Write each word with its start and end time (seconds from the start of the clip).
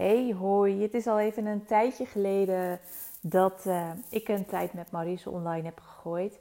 Hey, 0.00 0.34
hoi. 0.38 0.82
Het 0.82 0.94
is 0.94 1.06
al 1.06 1.18
even 1.18 1.46
een 1.46 1.64
tijdje 1.64 2.06
geleden 2.06 2.80
dat 3.20 3.64
uh, 3.66 3.90
ik 4.08 4.28
een 4.28 4.46
tijd 4.46 4.72
met 4.72 4.90
Maurice 4.90 5.30
online 5.30 5.64
heb 5.64 5.80
gegooid. 5.80 6.40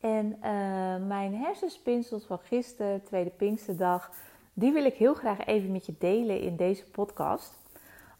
En 0.00 0.26
uh, 0.26 1.06
mijn 1.06 1.34
hersenspinsels 1.34 2.24
van 2.24 2.38
gisteren, 2.38 3.02
tweede 3.02 3.30
Pinksterdag, 3.30 4.10
die 4.52 4.72
wil 4.72 4.84
ik 4.84 4.94
heel 4.94 5.14
graag 5.14 5.44
even 5.44 5.72
met 5.72 5.86
je 5.86 5.94
delen 5.98 6.40
in 6.40 6.56
deze 6.56 6.90
podcast. 6.90 7.54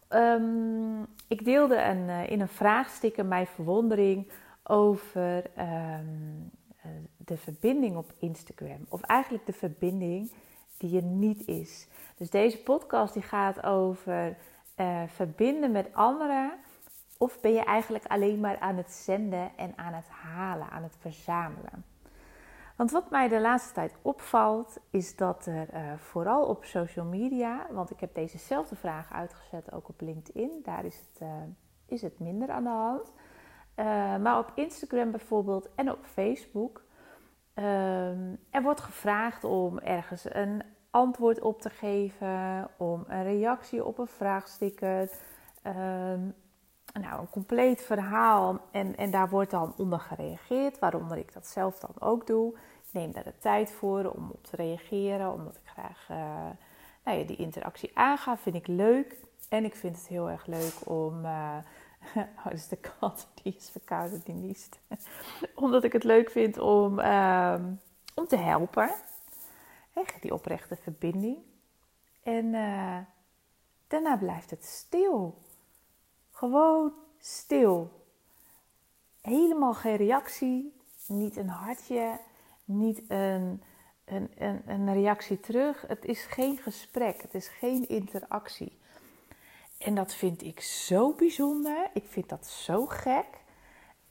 Um, 0.09 1.05
ik 1.27 1.45
deelde 1.45 1.81
een, 1.81 2.07
uh, 2.07 2.29
in 2.29 2.41
een 2.41 2.47
vraagsticker 2.47 3.25
mijn 3.25 3.47
verwondering 3.47 4.31
over 4.63 5.43
um, 5.57 6.51
de 7.17 7.37
verbinding 7.37 7.95
op 7.97 8.13
Instagram. 8.19 8.85
Of 8.89 9.01
eigenlijk 9.01 9.45
de 9.45 9.53
verbinding 9.53 10.31
die 10.77 10.97
er 10.97 11.03
niet 11.03 11.47
is. 11.47 11.87
Dus 12.15 12.29
deze 12.29 12.63
podcast 12.63 13.13
die 13.13 13.23
gaat 13.23 13.63
over 13.63 14.37
uh, 14.77 15.01
verbinden 15.07 15.71
met 15.71 15.93
anderen? 15.93 16.51
Of 17.17 17.39
ben 17.39 17.53
je 17.53 17.63
eigenlijk 17.63 18.05
alleen 18.05 18.39
maar 18.39 18.59
aan 18.59 18.77
het 18.77 18.91
zenden 18.91 19.51
en 19.55 19.73
aan 19.75 19.93
het 19.93 20.09
halen, 20.09 20.69
aan 20.69 20.83
het 20.83 20.97
verzamelen? 20.99 21.85
Want 22.75 22.91
wat 22.91 23.09
mij 23.09 23.27
de 23.27 23.39
laatste 23.39 23.73
tijd 23.73 23.95
opvalt, 24.01 24.77
is 24.89 25.15
dat 25.15 25.45
er 25.45 25.73
uh, 25.73 25.93
vooral 25.97 26.45
op 26.45 26.65
social 26.65 27.05
media, 27.05 27.67
want 27.71 27.91
ik 27.91 27.99
heb 27.99 28.15
dezezelfde 28.15 28.75
vraag 28.75 29.13
uitgezet 29.13 29.71
ook 29.71 29.89
op 29.89 30.01
LinkedIn, 30.01 30.59
daar 30.63 30.85
is 30.85 30.97
het, 30.97 31.21
uh, 31.21 31.29
is 31.85 32.01
het 32.01 32.19
minder 32.19 32.49
aan 32.49 32.63
de 32.63 32.69
hand. 32.69 33.11
maar 34.21 34.37
op 34.37 34.51
Instagram 34.55 35.11
bijvoorbeeld 35.11 35.69
en 35.75 35.91
op 35.91 36.05
Facebook, 36.05 36.85
er 38.49 38.61
wordt 38.61 38.81
gevraagd 38.81 39.43
om 39.43 39.79
ergens 39.79 40.33
een 40.33 40.63
antwoord 40.97 41.41
op 41.41 41.61
te 41.61 41.69
geven, 41.69 42.67
om 42.77 43.03
een 43.07 43.23
reactie 43.23 43.85
op 43.85 43.97
een 43.97 44.07
vraagsticker. 44.07 45.09
Um, 45.63 46.35
nou, 46.93 47.19
een 47.19 47.29
compleet 47.29 47.81
verhaal 47.81 48.59
en, 48.71 48.95
en 48.95 49.11
daar 49.11 49.29
wordt 49.29 49.51
dan 49.51 49.73
onder 49.77 49.99
gereageerd, 49.99 50.79
waaronder 50.79 51.17
ik 51.17 51.33
dat 51.33 51.47
zelf 51.47 51.79
dan 51.79 51.93
ook 51.99 52.27
doe. 52.27 52.57
Neem 52.91 53.11
daar 53.11 53.23
de 53.23 53.37
tijd 53.39 53.71
voor 53.71 54.05
om 54.05 54.29
op 54.31 54.43
te 54.43 54.55
reageren, 54.55 55.33
omdat 55.33 55.55
ik 55.55 55.71
graag 55.71 56.07
uh, 56.11 56.17
nou 57.03 57.17
ja, 57.17 57.25
die 57.25 57.37
interactie 57.37 57.91
aanga, 57.93 58.37
vind 58.37 58.55
ik 58.55 58.67
leuk. 58.67 59.15
En 59.49 59.65
ik 59.65 59.75
vind 59.75 59.95
het 59.95 60.07
heel 60.07 60.29
erg 60.29 60.45
leuk 60.45 60.75
om. 60.83 61.25
Uh, 61.25 61.57
oh, 62.45 62.51
dus 62.51 62.67
de 62.67 62.77
kat 62.99 63.27
die 63.43 63.55
is 63.57 63.69
verkouden, 63.69 64.21
die 64.25 64.35
niest. 64.35 64.79
omdat 65.55 65.83
ik 65.83 65.93
het 65.93 66.03
leuk 66.03 66.29
vind 66.29 66.57
om, 66.57 66.99
uh, 66.99 67.55
om 68.15 68.27
te 68.27 68.37
helpen 68.37 68.89
die 70.21 70.33
oprechte 70.33 70.75
verbinding. 70.75 71.37
En 72.23 72.45
uh, 72.45 72.97
daarna 73.87 74.17
blijft 74.17 74.49
het 74.49 74.65
stil. 74.65 75.41
Gewoon 76.31 76.93
stil. 77.17 78.05
Helemaal 79.21 79.73
geen 79.73 79.95
reactie, 79.95 80.73
niet 81.07 81.37
een 81.37 81.49
hartje, 81.49 82.19
niet 82.65 83.03
een, 83.07 83.63
een, 84.05 84.31
een, 84.37 84.61
een 84.65 84.93
reactie 84.93 85.39
terug. 85.39 85.81
Het 85.87 86.05
is 86.05 86.25
geen 86.25 86.57
gesprek, 86.57 87.21
het 87.21 87.33
is 87.33 87.47
geen 87.47 87.87
interactie. 87.87 88.77
En 89.77 89.95
dat 89.95 90.13
vind 90.13 90.43
ik 90.43 90.61
zo 90.61 91.13
bijzonder. 91.13 91.89
Ik 91.93 92.05
vind 92.07 92.29
dat 92.29 92.47
zo 92.47 92.85
gek. 92.85 93.25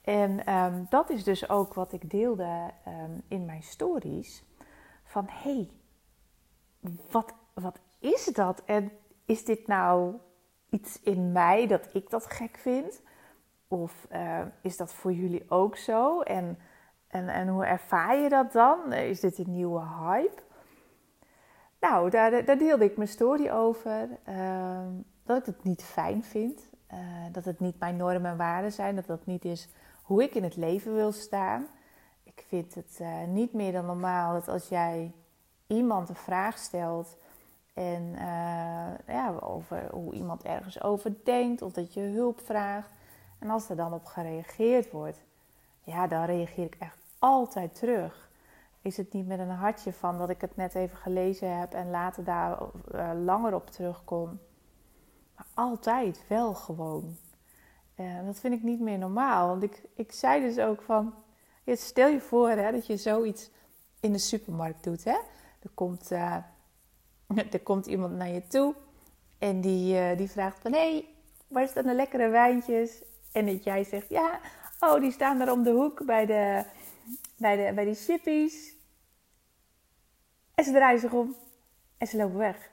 En 0.01 0.53
um, 0.53 0.85
dat 0.89 1.09
is 1.09 1.23
dus 1.23 1.49
ook 1.49 1.73
wat 1.73 1.93
ik 1.93 2.09
deelde 2.09 2.71
um, 2.87 3.23
in 3.27 3.45
mijn 3.45 3.63
stories. 3.63 4.43
Van 5.17 5.29
hé, 5.29 5.51
hey, 5.51 5.69
wat, 7.11 7.33
wat 7.53 7.79
is 7.99 8.25
dat? 8.25 8.63
En 8.65 8.91
is 9.25 9.45
dit 9.45 9.67
nou 9.67 10.15
iets 10.69 11.01
in 11.01 11.31
mij 11.31 11.67
dat 11.67 11.89
ik 11.93 12.09
dat 12.09 12.25
gek 12.25 12.57
vind? 12.57 13.01
Of 13.67 14.07
uh, 14.11 14.41
is 14.61 14.77
dat 14.77 14.93
voor 14.93 15.13
jullie 15.13 15.45
ook 15.49 15.77
zo? 15.77 16.21
En, 16.21 16.57
en, 17.07 17.27
en 17.29 17.47
hoe 17.47 17.65
ervaar 17.65 18.17
je 18.17 18.29
dat 18.29 18.51
dan? 18.51 18.93
Is 18.93 19.19
dit 19.19 19.37
een 19.37 19.51
nieuwe 19.51 19.81
hype? 19.81 20.41
Nou, 21.79 22.09
daar, 22.09 22.45
daar 22.45 22.57
deelde 22.57 22.85
ik 22.85 22.97
mijn 22.97 23.09
story 23.09 23.49
over. 23.49 24.09
Uh, 24.29 24.87
dat 25.23 25.37
ik 25.37 25.45
het 25.45 25.63
niet 25.63 25.83
fijn 25.83 26.23
vind. 26.23 26.69
Uh, 26.93 26.99
dat 27.31 27.45
het 27.45 27.59
niet 27.59 27.79
mijn 27.79 27.97
normen 27.97 28.31
en 28.31 28.37
waarden 28.37 28.71
zijn. 28.71 28.95
Dat 28.95 29.07
dat 29.07 29.25
niet 29.25 29.45
is 29.45 29.69
hoe 30.01 30.23
ik 30.23 30.35
in 30.35 30.43
het 30.43 30.55
leven 30.55 30.93
wil 30.93 31.11
staan. 31.11 31.67
Vind 32.47 32.75
het 32.75 32.97
uh, 33.01 33.23
niet 33.23 33.53
meer 33.53 33.71
dan 33.71 33.85
normaal 33.85 34.33
dat 34.33 34.47
als 34.47 34.67
jij 34.67 35.11
iemand 35.67 36.09
een 36.09 36.15
vraag 36.15 36.57
stelt 36.57 37.17
en 37.73 38.03
uh, 38.03 39.05
ja, 39.07 39.33
over 39.39 39.87
hoe 39.91 40.13
iemand 40.13 40.43
ergens 40.43 40.81
over 40.81 41.13
denkt 41.23 41.61
of 41.61 41.71
dat 41.71 41.93
je 41.93 42.01
hulp 42.01 42.39
vraagt. 42.39 42.91
En 43.39 43.49
als 43.49 43.69
er 43.69 43.75
dan 43.75 43.93
op 43.93 44.05
gereageerd 44.05 44.91
wordt, 44.91 45.23
ja, 45.83 46.07
dan 46.07 46.23
reageer 46.23 46.65
ik 46.65 46.75
echt 46.79 46.97
altijd 47.19 47.75
terug. 47.75 48.29
Is 48.81 48.97
het 48.97 49.13
niet 49.13 49.27
met 49.27 49.39
een 49.39 49.49
hartje 49.49 49.93
van 49.93 50.17
dat 50.17 50.29
ik 50.29 50.41
het 50.41 50.55
net 50.55 50.75
even 50.75 50.97
gelezen 50.97 51.59
heb 51.59 51.73
en 51.73 51.89
later 51.89 52.23
daar 52.23 52.59
uh, 52.95 53.11
langer 53.23 53.53
op 53.53 53.69
terugkom? 53.69 54.39
Maar 55.35 55.45
altijd 55.53 56.23
wel 56.27 56.53
gewoon. 56.53 57.17
Uh, 57.95 58.25
dat 58.25 58.39
vind 58.39 58.53
ik 58.53 58.63
niet 58.63 58.79
meer 58.79 58.97
normaal. 58.97 59.47
Want 59.47 59.63
ik, 59.63 59.83
ik 59.95 60.11
zei 60.11 60.41
dus 60.41 60.59
ook 60.59 60.81
van, 60.81 61.13
stel 61.75 62.07
je 62.07 62.19
voor 62.19 62.49
hè, 62.49 62.71
dat 62.71 62.87
je 62.87 62.97
zoiets 62.97 63.49
in 63.99 64.11
de 64.11 64.17
supermarkt 64.17 64.83
doet. 64.83 65.03
Hè? 65.03 65.17
Er 65.59 65.69
komt, 65.73 66.11
uh, 66.11 66.37
er 67.51 67.61
komt 67.63 67.85
iemand 67.85 68.15
naar 68.15 68.29
je 68.29 68.47
toe 68.47 68.75
en 69.37 69.61
die, 69.61 69.95
uh, 69.95 70.17
die 70.17 70.29
vraagt 70.29 70.59
van... 70.59 70.73
Hé, 70.73 71.05
waar 71.47 71.67
staan 71.67 71.85
de 71.85 71.93
lekkere 71.93 72.29
wijntjes? 72.29 73.01
En 73.31 73.45
dat 73.45 73.63
jij 73.63 73.83
zegt, 73.83 74.09
ja, 74.09 74.39
oh, 74.79 74.99
die 74.99 75.11
staan 75.11 75.37
daar 75.37 75.51
om 75.51 75.63
de 75.63 75.71
hoek 75.71 76.05
bij, 76.05 76.25
de, 76.25 76.63
bij, 77.37 77.55
de, 77.55 77.73
bij 77.73 77.85
die 77.85 77.95
chippies. 77.95 78.75
En 80.55 80.63
ze 80.63 80.71
draaien 80.71 80.99
zich 80.99 81.11
om 81.11 81.35
en 81.97 82.07
ze 82.07 82.17
lopen 82.17 82.37
weg. 82.37 82.71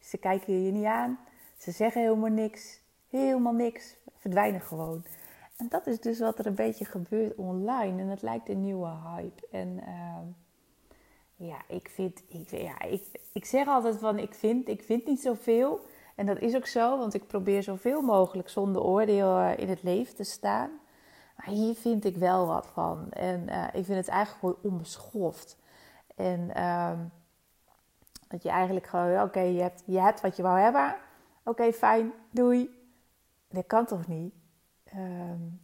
Ze 0.00 0.18
kijken 0.18 0.64
je 0.64 0.72
niet 0.72 0.84
aan. 0.84 1.18
Ze 1.58 1.70
zeggen 1.70 2.00
helemaal 2.00 2.30
niks. 2.30 2.80
Helemaal 3.10 3.52
niks. 3.52 3.96
Verdwijnen 4.16 4.60
gewoon. 4.60 5.04
En 5.56 5.68
dat 5.68 5.86
is 5.86 6.00
dus 6.00 6.18
wat 6.18 6.38
er 6.38 6.46
een 6.46 6.54
beetje 6.54 6.84
gebeurt 6.84 7.34
online. 7.34 8.02
En 8.02 8.08
het 8.08 8.22
lijkt 8.22 8.48
een 8.48 8.60
nieuwe 8.60 8.88
hype. 8.88 9.46
En... 9.50 9.68
Uh, 9.68 10.18
ja, 11.36 11.56
ik 11.68 11.88
vind, 11.88 12.22
ik, 12.28 12.50
ja, 12.50 12.82
ik, 12.82 13.20
ik 13.32 13.44
zeg 13.44 13.66
altijd 13.66 13.98
van 13.98 14.18
ik 14.18 14.34
vind, 14.34 14.68
ik 14.68 14.82
vind 14.82 15.06
niet 15.06 15.20
zoveel. 15.20 15.80
En 16.14 16.26
dat 16.26 16.38
is 16.38 16.56
ook 16.56 16.66
zo, 16.66 16.98
want 16.98 17.14
ik 17.14 17.26
probeer 17.26 17.62
zoveel 17.62 18.02
mogelijk 18.02 18.48
zonder 18.48 18.82
oordeel 18.82 19.38
eh, 19.38 19.58
in 19.58 19.68
het 19.68 19.82
leven 19.82 20.14
te 20.14 20.24
staan. 20.24 20.70
Maar 21.36 21.46
hier 21.46 21.74
vind 21.74 22.04
ik 22.04 22.16
wel 22.16 22.46
wat 22.46 22.66
van. 22.66 23.10
En 23.10 23.48
uh, 23.48 23.66
ik 23.66 23.84
vind 23.84 23.98
het 23.98 24.08
eigenlijk 24.08 24.38
gewoon 24.38 24.72
onbeschoft. 24.72 25.58
En 26.16 26.50
uh, 26.56 26.92
dat 28.28 28.42
je 28.42 28.48
eigenlijk 28.48 28.86
gewoon, 28.86 29.22
oké, 29.22 29.40
je, 29.40 29.60
hebt, 29.60 29.82
je 29.86 30.00
hebt 30.00 30.20
wat 30.20 30.36
je 30.36 30.42
wou 30.42 30.58
hebben. 30.58 30.96
Oké, 31.44 31.72
fijn, 31.72 32.12
doei. 32.30 32.70
Dat 33.48 33.66
kan 33.66 33.86
toch 33.86 34.06
niet? 34.06 34.34
Um, 34.96 35.60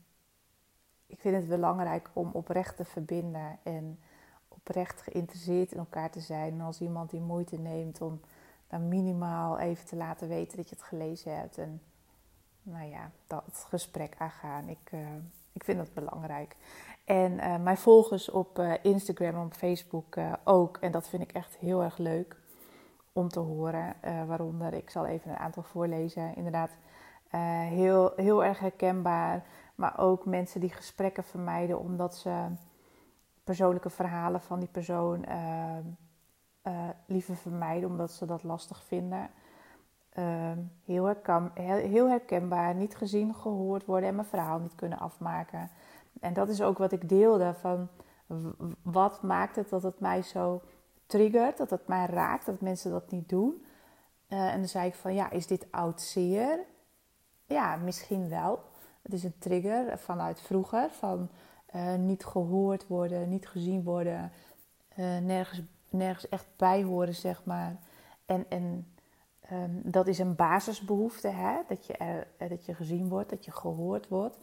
ik 1.07 1.21
vind 1.21 1.37
het 1.37 1.49
belangrijk 1.49 2.11
om 2.13 2.31
oprecht 2.33 2.77
te 2.77 2.85
verbinden 2.85 3.59
en 3.63 3.99
oprecht 4.49 5.03
geïnteresseerd 5.03 5.73
in 5.73 5.79
elkaar 5.79 6.11
te 6.11 6.21
zijn. 6.21 6.53
En 6.53 6.61
als 6.61 6.81
iemand 6.81 7.11
die 7.11 7.21
moeite 7.21 7.59
neemt 7.59 8.01
om 8.01 8.21
dan 8.69 8.89
minimaal 8.89 9.59
even 9.59 9.87
te 9.87 9.97
laten 9.97 10.29
weten 10.29 10.57
dat 10.57 10.69
je 10.69 10.75
het 10.75 10.85
gelezen 10.85 11.37
hebt. 11.37 11.59
En 11.59 11.83
nou 12.63 12.89
ja, 12.89 13.11
dat 13.27 13.67
gesprek 13.69 14.15
aangaan. 14.19 14.69
Ik, 14.69 14.91
uh, 14.95 15.01
ik 15.53 15.65
vind 15.65 15.79
dat 15.79 15.95
belangrijk. 15.95 16.57
En 17.05 17.33
uh, 17.33 17.57
mijn 17.57 17.77
volgers 17.77 18.31
op 18.31 18.59
uh, 18.59 18.73
Instagram 18.83 19.35
en 19.35 19.45
op 19.45 19.55
Facebook 19.55 20.17
ook. 20.45 20.77
En 20.77 20.93
dat 20.93 21.09
vind 21.09 21.23
ik 21.23 21.33
echt 21.33 21.57
heel 21.57 21.83
erg 21.83 21.99
leuk 21.99 22.37
om 23.13 23.29
te 23.29 23.41
horen. 23.41 23.95
waaronder, 24.27 24.75
ik 24.75 24.91
zal 24.91 25.07
even 25.07 25.31
een 25.31 25.37
aantal 25.37 25.63
voorlezen. 25.63 26.37
Inderdaad, 26.37 26.71
heel, 27.69 28.13
heel 28.17 28.45
erg 28.45 28.59
herkenbaar. 28.59 29.45
Maar 29.75 29.99
ook 29.99 30.25
mensen 30.25 30.61
die 30.61 30.71
gesprekken 30.71 31.25
vermijden 31.25 31.79
omdat 31.79 32.17
ze 32.17 32.47
persoonlijke 33.45 33.91
verhalen 33.91 34.41
van 34.41 34.59
die 34.59 34.69
persoon 34.69 35.25
uh, 35.29 35.77
uh, 36.67 36.89
liever 37.07 37.37
vermijden, 37.37 37.89
omdat 37.89 38.13
ze 38.13 38.27
dat 38.27 38.43
lastig 38.43 38.85
vinden. 38.85 39.31
Uh, 40.19 40.53
heel, 40.85 41.05
herken, 41.05 41.51
heel, 41.55 42.09
herkenbaar, 42.09 42.75
niet 42.75 42.97
gezien, 42.97 43.35
gehoord 43.35 43.85
worden 43.85 44.09
en 44.09 44.15
mijn 44.15 44.27
verhaal 44.27 44.59
niet 44.59 44.75
kunnen 44.75 44.99
afmaken. 44.99 45.71
En 46.21 46.33
dat 46.33 46.49
is 46.49 46.63
ook 46.63 46.79
wat 46.79 46.93
ik 46.93 47.09
deelde 47.09 47.55
van 47.55 47.89
wat 48.83 49.23
maakt 49.23 49.57
het 49.57 49.69
dat 49.69 49.83
het 49.83 50.01
mij 50.01 50.23
zo 50.23 50.63
triggert, 51.07 51.57
dat 51.57 51.71
het 51.71 51.87
mij 51.87 52.07
raakt, 52.07 52.47
dat 52.47 52.61
mensen 52.61 52.91
dat 52.91 53.11
niet 53.11 53.29
doen. 53.29 53.65
Eh, 54.29 54.53
en 54.53 54.59
dan 54.59 54.69
zei 54.69 54.87
ik 54.87 54.95
van 54.95 55.15
ja, 55.15 55.31
is 55.31 55.47
dit 55.47 55.67
oud 55.71 56.01
zeer? 56.01 56.59
Ja, 57.51 57.77
misschien 57.77 58.29
wel. 58.29 58.63
Het 59.03 59.13
is 59.13 59.25
een 59.25 59.39
trigger 59.39 59.99
vanuit 59.99 60.41
vroeger 60.41 60.91
van 60.91 61.29
uh, 61.75 61.95
niet 61.95 62.25
gehoord 62.25 62.87
worden, 62.87 63.29
niet 63.29 63.49
gezien 63.49 63.83
worden, 63.83 64.33
uh, 64.99 65.19
nergens, 65.19 65.63
nergens 65.89 66.29
echt 66.29 66.47
bij 66.57 66.83
horen, 66.83 67.15
zeg 67.15 67.45
maar. 67.45 67.77
En, 68.27 68.47
en 68.49 68.87
Ehm, 69.51 69.71
dat 69.83 70.07
is 70.07 70.19
een 70.19 70.35
basisbehoefte, 70.35 71.29
hè? 71.29 71.57
Dat, 71.67 71.87
je, 71.87 71.95
uh, 72.39 72.49
dat 72.49 72.67
je 72.67 72.75
gezien 72.75 73.09
wordt, 73.09 73.31
dat 73.31 73.45
je 73.45 73.51
gehoord 73.51 74.09
wordt. 74.09 74.39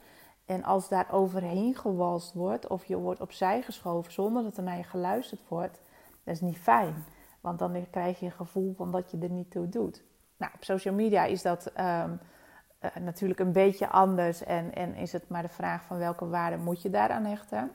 En 0.45 0.63
als 0.63 0.89
daar 0.89 1.12
overheen 1.12 1.75
gewalst 1.75 2.33
wordt 2.33 2.68
of 2.68 2.86
je 2.86 2.98
wordt 2.98 3.21
opzij 3.21 3.62
geschoven 3.62 4.12
zonder 4.12 4.44
dat 4.44 4.57
er 4.57 4.63
naar 4.63 4.77
je 4.77 4.83
geluisterd 4.83 5.42
wordt, 5.48 5.81
dat 6.24 6.33
is 6.33 6.42
niet 6.42 6.57
fijn. 6.57 7.04
Want 7.42 7.59
dan 7.59 7.88
krijg 7.89 8.19
je 8.19 8.25
een 8.25 8.31
gevoel 8.31 8.74
van 8.74 8.92
dat 8.92 9.12
je 9.12 9.18
er 9.18 9.30
niet 9.30 9.51
toe 9.51 9.69
doet. 9.69 10.04
Nou, 10.38 10.51
op 10.56 10.63
social 10.63 10.94
media 10.94 11.25
is 11.25 11.42
dat 11.42 11.65
ehm, 11.65 12.15
eh, 12.79 12.95
natuurlijk 12.95 13.39
een 13.39 13.51
beetje 13.51 13.89
anders 13.89 14.44
en, 14.44 14.74
en 14.74 14.95
is 14.95 15.12
het 15.12 15.29
maar 15.29 15.41
de 15.41 15.50
vraag 15.50 15.83
van 15.83 15.97
welke 15.97 16.27
waarde 16.27 16.57
moet 16.57 16.81
je 16.81 16.89
daaraan 16.89 17.25
hechten. 17.25 17.71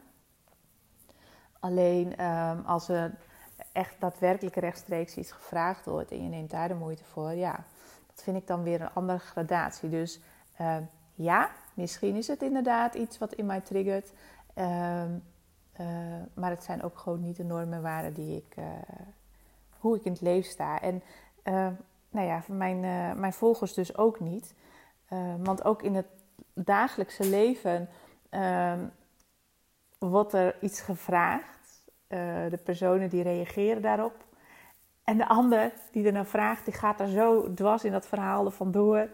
Alleen 1.60 2.26
um, 2.26 2.62
als 2.66 2.88
er 2.88 3.14
echt 3.72 3.94
daadwerkelijk 3.99 4.56
rechtstreeks 4.56 5.16
iets 5.16 5.32
gevraagd 5.32 5.84
wordt 5.84 6.10
en 6.10 6.22
je 6.22 6.28
neemt 6.28 6.50
daar 6.50 6.69
de 6.69 6.75
moeite 6.75 7.04
voor, 7.04 7.32
ja, 7.32 7.64
dat 8.06 8.22
vind 8.22 8.37
ik 8.37 8.46
dan 8.46 8.62
weer 8.62 8.81
een 8.81 8.93
andere 8.93 9.19
gradatie. 9.19 9.88
Dus 9.88 10.20
uh, 10.60 10.76
ja, 11.14 11.50
misschien 11.75 12.16
is 12.16 12.26
het 12.26 12.43
inderdaad 12.43 12.94
iets 12.94 13.19
wat 13.19 13.32
in 13.32 13.46
mij 13.46 13.60
triggert. 13.60 14.12
Uh, 14.55 15.05
maar 16.34 16.50
het 16.50 16.64
zijn 16.64 16.82
ook 16.82 16.98
gewoon 16.98 17.20
niet 17.20 17.37
de 17.37 17.44
normen 17.44 17.75
en 17.75 17.82
waarden 17.82 18.14
die 18.14 18.37
ik, 18.37 18.56
uh, 18.58 18.64
hoe 19.78 19.96
ik 19.96 20.05
in 20.05 20.12
het 20.12 20.20
leven 20.20 20.50
sta. 20.50 20.81
En 20.81 21.02
nou 22.10 22.26
ja, 22.26 22.43
mijn, 22.46 22.81
mijn 23.20 23.32
volgers 23.32 23.75
dus 23.75 23.96
ook 23.96 24.20
niet. 24.20 24.55
Want 25.42 25.64
ook 25.64 25.82
in 25.82 25.94
het 25.94 26.06
dagelijkse 26.54 27.28
leven 27.28 27.88
ehm, 28.30 28.86
wordt 29.98 30.32
er 30.32 30.56
iets 30.60 30.80
gevraagd 30.80 31.84
eh, 32.06 32.18
de 32.50 32.58
personen 32.64 33.08
die 33.08 33.22
reageren 33.22 33.82
daarop. 33.82 34.24
En 35.04 35.16
de 35.16 35.28
ander 35.28 35.72
die 35.90 36.06
er 36.06 36.12
naar 36.12 36.26
vraagt, 36.26 36.64
die 36.64 36.74
gaat 36.74 37.00
er 37.00 37.08
zo 37.08 37.54
dwars 37.54 37.84
in 37.84 37.92
dat 37.92 38.06
verhaal 38.06 38.44
er 38.44 38.52
vandoor. 38.52 39.08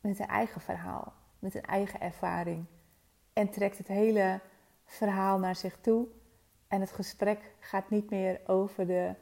Met 0.00 0.18
een 0.18 0.26
eigen 0.26 0.60
verhaal, 0.60 1.12
met 1.38 1.54
een 1.54 1.62
eigen 1.62 2.00
ervaring. 2.00 2.64
En 3.32 3.50
trekt 3.50 3.78
het 3.78 3.88
hele 3.88 4.40
verhaal 4.84 5.38
naar 5.38 5.56
zich 5.56 5.78
toe. 5.80 6.06
En 6.68 6.80
het 6.80 6.92
gesprek 6.92 7.54
gaat 7.60 7.90
niet 7.90 8.10
meer 8.10 8.40
over 8.46 8.86
de 8.86 9.14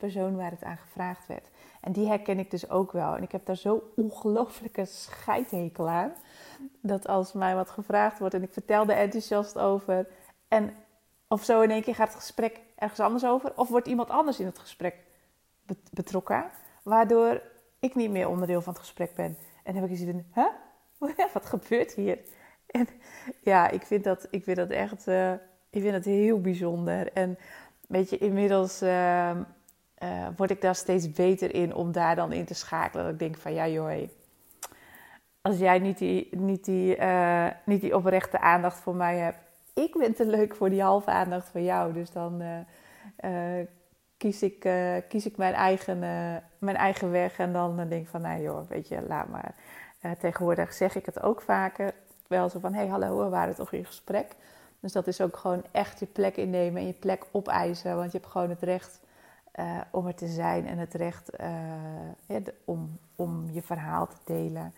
persoon 0.00 0.36
waar 0.36 0.50
het 0.50 0.64
aan 0.64 0.76
gevraagd 0.76 1.26
werd. 1.26 1.48
En 1.80 1.92
die 1.92 2.08
herken 2.08 2.38
ik 2.38 2.50
dus 2.50 2.70
ook 2.70 2.92
wel. 2.92 3.16
En 3.16 3.22
ik 3.22 3.32
heb 3.32 3.46
daar 3.46 3.56
zo 3.56 3.92
ongelooflijke 3.96 4.84
scheidhekel 4.84 5.88
aan. 5.88 6.12
Dat 6.80 7.08
als 7.08 7.32
mij 7.32 7.54
wat 7.54 7.70
gevraagd 7.70 8.18
wordt 8.18 8.34
en 8.34 8.42
ik 8.42 8.52
vertel 8.52 8.82
er 8.82 8.96
enthousiast 8.96 9.58
over. 9.58 10.08
En 10.48 10.74
of 11.28 11.44
zo 11.44 11.60
in 11.60 11.70
één 11.70 11.82
keer 11.82 11.94
gaat 11.94 12.08
het 12.08 12.16
gesprek 12.16 12.60
ergens 12.76 13.00
anders 13.00 13.24
over. 13.24 13.52
Of 13.56 13.68
wordt 13.68 13.88
iemand 13.88 14.10
anders 14.10 14.40
in 14.40 14.46
het 14.46 14.58
gesprek 14.58 14.94
betrokken. 15.90 16.50
Waardoor 16.82 17.42
ik 17.78 17.94
niet 17.94 18.10
meer 18.10 18.28
onderdeel 18.28 18.62
van 18.62 18.72
het 18.72 18.82
gesprek 18.82 19.14
ben. 19.14 19.36
En 19.64 19.72
dan 19.72 19.82
heb 19.82 19.84
ik 19.84 19.90
iets 19.90 20.10
van, 20.10 20.24
huh? 20.34 21.28
Wat 21.34 21.46
gebeurt 21.46 21.94
hier? 21.94 22.18
En 22.66 22.88
ja, 23.40 23.68
ik 23.68 23.82
vind 23.82 24.04
dat, 24.04 24.26
ik 24.30 24.44
vind 24.44 24.56
dat 24.56 24.70
echt 24.70 25.06
uh, 25.06 25.32
ik 25.70 25.80
vind 25.82 25.92
dat 25.92 26.04
heel 26.04 26.40
bijzonder. 26.40 27.12
En 27.12 27.38
weet 27.88 28.10
je, 28.10 28.18
inmiddels 28.18 28.82
uh, 28.82 29.40
uh, 30.02 30.26
word 30.36 30.50
ik 30.50 30.60
daar 30.60 30.74
steeds 30.74 31.12
beter 31.12 31.54
in 31.54 31.74
om 31.74 31.92
daar 31.92 32.16
dan 32.16 32.32
in 32.32 32.44
te 32.44 32.54
schakelen. 32.54 33.04
Dat 33.04 33.12
ik 33.12 33.18
denk 33.18 33.36
van, 33.36 33.54
ja 33.54 33.68
joh, 33.68 34.08
als 35.40 35.58
jij 35.58 35.78
niet 35.78 35.98
die, 35.98 36.28
niet 36.30 36.64
die, 36.64 36.96
eh, 36.96 37.46
niet 37.64 37.80
die 37.80 37.96
oprechte 37.96 38.40
aandacht 38.40 38.78
voor 38.78 38.94
mij 38.94 39.18
hebt 39.18 39.38
ik 39.74 39.96
ben 39.98 40.14
te 40.14 40.26
leuk 40.26 40.54
voor 40.54 40.70
die 40.70 40.82
halve 40.82 41.10
aandacht 41.10 41.48
van 41.48 41.64
jou. 41.64 41.92
Dus 41.92 42.10
dan 42.10 42.42
uh, 43.24 43.66
kies, 44.16 44.42
ik, 44.42 44.68
kies 45.08 45.26
ik 45.26 45.36
mijn 45.36 45.54
eigen, 45.54 45.98
mijn 46.58 46.76
eigen 46.76 47.10
weg. 47.10 47.38
En 47.38 47.52
dan 47.52 47.76
denk 47.76 48.02
ik 48.02 48.08
van, 48.08 48.20
nou 48.20 48.42
joh, 48.42 48.68
weet 48.68 48.88
je, 48.88 49.02
laat 49.08 49.28
maar. 49.28 49.54
tegenwoordig 50.18 50.72
zeg 50.72 50.94
ik 50.94 51.06
het 51.06 51.22
ook 51.22 51.40
vaker. 51.40 51.92
Wel 52.26 52.48
zo 52.48 52.58
van, 52.58 52.72
hé, 52.72 52.80
hey, 52.80 52.88
hallo, 52.88 53.24
we 53.24 53.28
waren 53.28 53.54
toch 53.54 53.72
in 53.72 53.84
gesprek. 53.84 54.26
Dus 54.80 54.92
dat 54.92 55.06
is 55.06 55.20
ook 55.20 55.36
gewoon 55.36 55.64
echt 55.70 56.00
je 56.00 56.06
plek 56.06 56.36
innemen 56.36 56.80
en 56.80 56.86
je 56.86 56.92
plek 56.92 57.24
opeisen. 57.30 57.96
Want 57.96 58.12
je 58.12 58.18
hebt 58.18 58.30
gewoon 58.30 58.50
het 58.50 58.62
recht 58.62 59.00
om 59.90 60.06
er 60.06 60.14
te 60.14 60.28
zijn 60.28 60.66
en 60.66 60.78
het 60.78 60.94
recht 60.94 61.30
om, 62.64 62.98
om 63.16 63.50
je 63.50 63.62
verhaal 63.62 64.06
te 64.06 64.16
delen. 64.24 64.74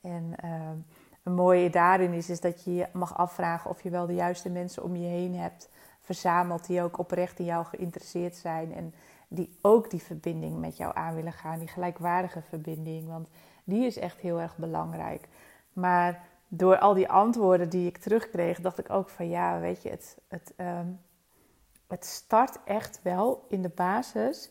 En 0.00 0.32
ehm, 0.36 0.76
een 1.22 1.34
mooie 1.34 1.70
daarin 1.70 2.12
is, 2.12 2.30
is 2.30 2.40
dat 2.40 2.64
je 2.64 2.74
je 2.74 2.86
mag 2.92 3.16
afvragen 3.16 3.70
of 3.70 3.82
je 3.82 3.90
wel 3.90 4.06
de 4.06 4.14
juiste 4.14 4.50
mensen 4.50 4.82
om 4.82 4.96
je 4.96 5.06
heen 5.06 5.34
hebt 5.34 5.68
verzameld 6.00 6.66
die 6.66 6.82
ook 6.82 6.98
oprecht 6.98 7.38
in 7.38 7.44
jou 7.44 7.64
geïnteresseerd 7.64 8.36
zijn 8.36 8.74
en 8.74 8.94
die 9.28 9.58
ook 9.60 9.90
die 9.90 10.02
verbinding 10.02 10.58
met 10.58 10.76
jou 10.76 10.96
aan 10.96 11.14
willen 11.14 11.32
gaan, 11.32 11.58
die 11.58 11.68
gelijkwaardige 11.68 12.42
verbinding, 12.42 13.08
want 13.08 13.28
die 13.64 13.86
is 13.86 13.98
echt 13.98 14.18
heel 14.18 14.40
erg 14.40 14.56
belangrijk. 14.56 15.28
Maar 15.72 16.22
door 16.48 16.78
al 16.78 16.94
die 16.94 17.08
antwoorden 17.08 17.68
die 17.68 17.86
ik 17.86 17.98
terugkreeg, 17.98 18.60
dacht 18.60 18.78
ik 18.78 18.90
ook 18.90 19.08
van 19.08 19.28
ja, 19.28 19.60
weet 19.60 19.82
je, 19.82 19.90
het, 19.90 20.18
het, 20.28 20.52
ehm, 20.56 20.86
het 21.88 22.04
start 22.04 22.58
echt 22.64 23.00
wel 23.02 23.44
in 23.48 23.62
de 23.62 23.72
basis 23.74 24.50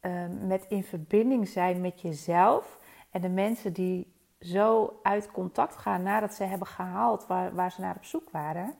um, 0.00 0.46
met 0.46 0.66
in 0.68 0.84
verbinding 0.84 1.48
zijn 1.48 1.80
met 1.80 2.00
jezelf 2.00 2.78
en 3.10 3.20
de 3.20 3.28
mensen 3.28 3.72
die 3.72 4.12
zo 4.40 4.98
uit 5.02 5.30
contact 5.30 5.76
gaan 5.76 6.02
nadat 6.02 6.34
ze 6.34 6.44
hebben 6.44 6.66
gehaald 6.66 7.26
waar, 7.26 7.54
waar 7.54 7.72
ze 7.72 7.80
naar 7.80 7.96
op 7.96 8.04
zoek 8.04 8.30
waren, 8.30 8.74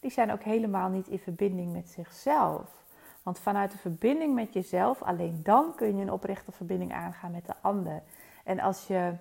die 0.00 0.10
zijn 0.10 0.32
ook 0.32 0.42
helemaal 0.42 0.88
niet 0.88 1.08
in 1.08 1.18
verbinding 1.18 1.72
met 1.72 1.90
zichzelf. 1.90 2.84
Want 3.22 3.38
vanuit 3.38 3.70
de 3.70 3.78
verbinding 3.78 4.34
met 4.34 4.52
jezelf, 4.52 5.02
alleen 5.02 5.40
dan 5.42 5.74
kun 5.74 5.96
je 5.96 6.02
een 6.02 6.12
oprechte 6.12 6.52
verbinding 6.52 6.92
aangaan 6.92 7.30
met 7.30 7.46
de 7.46 7.54
ander. 7.60 8.02
En 8.44 8.60
als 8.60 8.86
je 8.86 9.14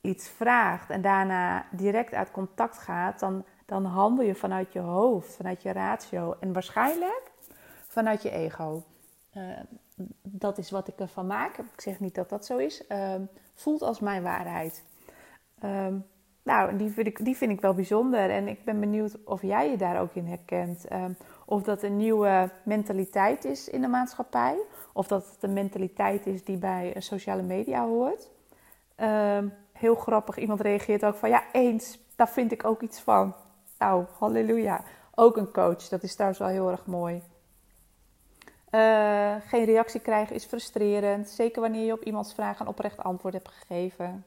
iets 0.00 0.28
vraagt 0.28 0.90
en 0.90 1.00
daarna 1.00 1.66
direct 1.70 2.14
uit 2.14 2.30
contact 2.30 2.78
gaat, 2.78 3.20
dan, 3.20 3.44
dan 3.68 3.84
handel 3.84 4.24
je 4.24 4.34
vanuit 4.34 4.72
je 4.72 4.78
hoofd, 4.78 5.34
vanuit 5.36 5.62
je 5.62 5.72
ratio 5.72 6.36
en 6.40 6.52
waarschijnlijk 6.52 7.30
vanuit 7.86 8.22
je 8.22 8.30
ego. 8.30 8.82
Uh, 9.36 9.58
dat 10.22 10.58
is 10.58 10.70
wat 10.70 10.88
ik 10.88 10.98
ervan 10.98 11.26
maak. 11.26 11.58
Ik 11.58 11.80
zeg 11.80 12.00
niet 12.00 12.14
dat 12.14 12.28
dat 12.28 12.46
zo 12.46 12.56
is. 12.56 12.84
Uh, 12.88 13.14
voelt 13.54 13.82
als 13.82 14.00
mijn 14.00 14.22
waarheid. 14.22 14.84
Um, 15.64 16.06
nou, 16.42 16.76
die 16.76 16.90
vind, 16.90 17.06
ik, 17.06 17.24
die 17.24 17.36
vind 17.36 17.50
ik 17.50 17.60
wel 17.60 17.74
bijzonder. 17.74 18.30
En 18.30 18.48
ik 18.48 18.64
ben 18.64 18.80
benieuwd 18.80 19.24
of 19.24 19.42
jij 19.42 19.70
je 19.70 19.76
daar 19.76 20.00
ook 20.00 20.14
in 20.14 20.26
herkent. 20.26 20.92
Um, 20.92 21.16
of 21.46 21.62
dat 21.62 21.82
een 21.82 21.96
nieuwe 21.96 22.50
mentaliteit 22.62 23.44
is 23.44 23.68
in 23.68 23.80
de 23.80 23.88
maatschappij. 23.88 24.58
Of 24.92 25.06
dat 25.06 25.30
het 25.30 25.42
een 25.42 25.52
mentaliteit 25.52 26.26
is 26.26 26.44
die 26.44 26.58
bij 26.58 26.94
sociale 26.98 27.42
media 27.42 27.86
hoort. 27.86 28.30
Heel 29.72 29.94
grappig, 29.94 30.38
iemand 30.38 30.60
reageert 30.60 31.04
ook 31.04 31.14
van 31.14 31.28
ja, 31.28 31.42
eens, 31.52 31.98
daar 32.16 32.28
vind 32.28 32.52
ik 32.52 32.64
ook 32.64 32.82
iets 32.82 33.00
van. 33.00 33.34
Nou, 33.78 34.04
halleluja. 34.18 34.84
Ook 35.14 35.36
een 35.36 35.52
coach, 35.52 35.88
dat 35.88 36.02
is 36.02 36.12
trouwens 36.12 36.40
wel 36.40 36.48
heel 36.48 36.70
erg 36.70 36.86
mooi. 36.86 37.22
Uh, 38.70 39.34
geen 39.46 39.64
reactie 39.64 40.00
krijgen 40.00 40.34
is 40.34 40.44
frustrerend. 40.44 41.28
Zeker 41.28 41.60
wanneer 41.60 41.86
je 41.86 41.92
op 41.92 42.02
iemands 42.02 42.34
vraag 42.34 42.60
een 42.60 42.66
oprecht 42.66 42.98
antwoord 42.98 43.34
hebt 43.34 43.48
gegeven. 43.48 44.24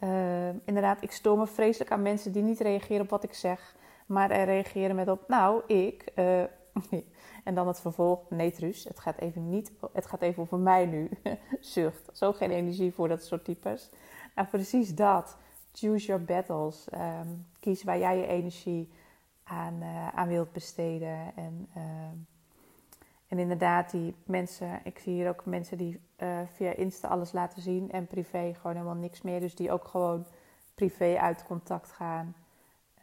Uh, 0.00 0.48
inderdaad, 0.48 1.02
ik 1.02 1.12
stoor 1.12 1.38
me 1.38 1.46
vreselijk 1.46 1.90
aan 1.90 2.02
mensen 2.02 2.32
die 2.32 2.42
niet 2.42 2.60
reageren 2.60 3.02
op 3.02 3.10
wat 3.10 3.22
ik 3.22 3.34
zeg. 3.34 3.76
Maar 4.06 4.30
er 4.30 4.44
reageren 4.44 4.96
met 4.96 5.08
op, 5.08 5.28
nou, 5.28 5.62
ik. 5.66 6.04
Uh, 6.90 7.00
en 7.44 7.54
dan 7.54 7.66
het 7.66 7.80
vervolg, 7.80 8.30
nee 8.30 8.52
Truus, 8.52 8.84
het 8.84 9.00
gaat 9.00 9.18
even, 9.18 9.48
niet, 9.48 9.72
het 9.92 10.06
gaat 10.06 10.22
even 10.22 10.42
over 10.42 10.58
mij 10.58 10.86
nu. 10.86 11.10
Zucht, 11.60 12.10
zo 12.12 12.32
geen 12.32 12.50
energie 12.50 12.94
voor 12.94 13.08
dat 13.08 13.24
soort 13.24 13.44
types. 13.44 13.90
Nou, 14.34 14.48
precies 14.48 14.94
dat. 14.94 15.36
Choose 15.72 16.06
your 16.06 16.24
battles. 16.24 16.86
Um, 16.94 17.46
waar 17.84 17.98
jij 17.98 18.16
je 18.16 18.26
energie 18.26 18.88
aan, 19.42 19.82
aan 20.14 20.28
wilt 20.28 20.52
besteden. 20.52 21.32
En... 21.36 21.68
Uh, 21.76 21.82
en 23.28 23.38
inderdaad, 23.38 23.90
die 23.90 24.14
mensen, 24.24 24.80
ik 24.84 24.98
zie 24.98 25.12
hier 25.12 25.28
ook 25.28 25.44
mensen 25.44 25.78
die 25.78 26.00
uh, 26.18 26.38
via 26.52 26.74
Insta 26.74 27.08
alles 27.08 27.32
laten 27.32 27.62
zien 27.62 27.90
en 27.90 28.06
privé 28.06 28.54
gewoon 28.54 28.76
helemaal 28.76 28.94
niks 28.94 29.22
meer. 29.22 29.40
Dus 29.40 29.54
die 29.54 29.72
ook 29.72 29.84
gewoon 29.84 30.26
privé 30.74 31.18
uit 31.18 31.44
contact 31.44 31.92
gaan. 31.92 32.34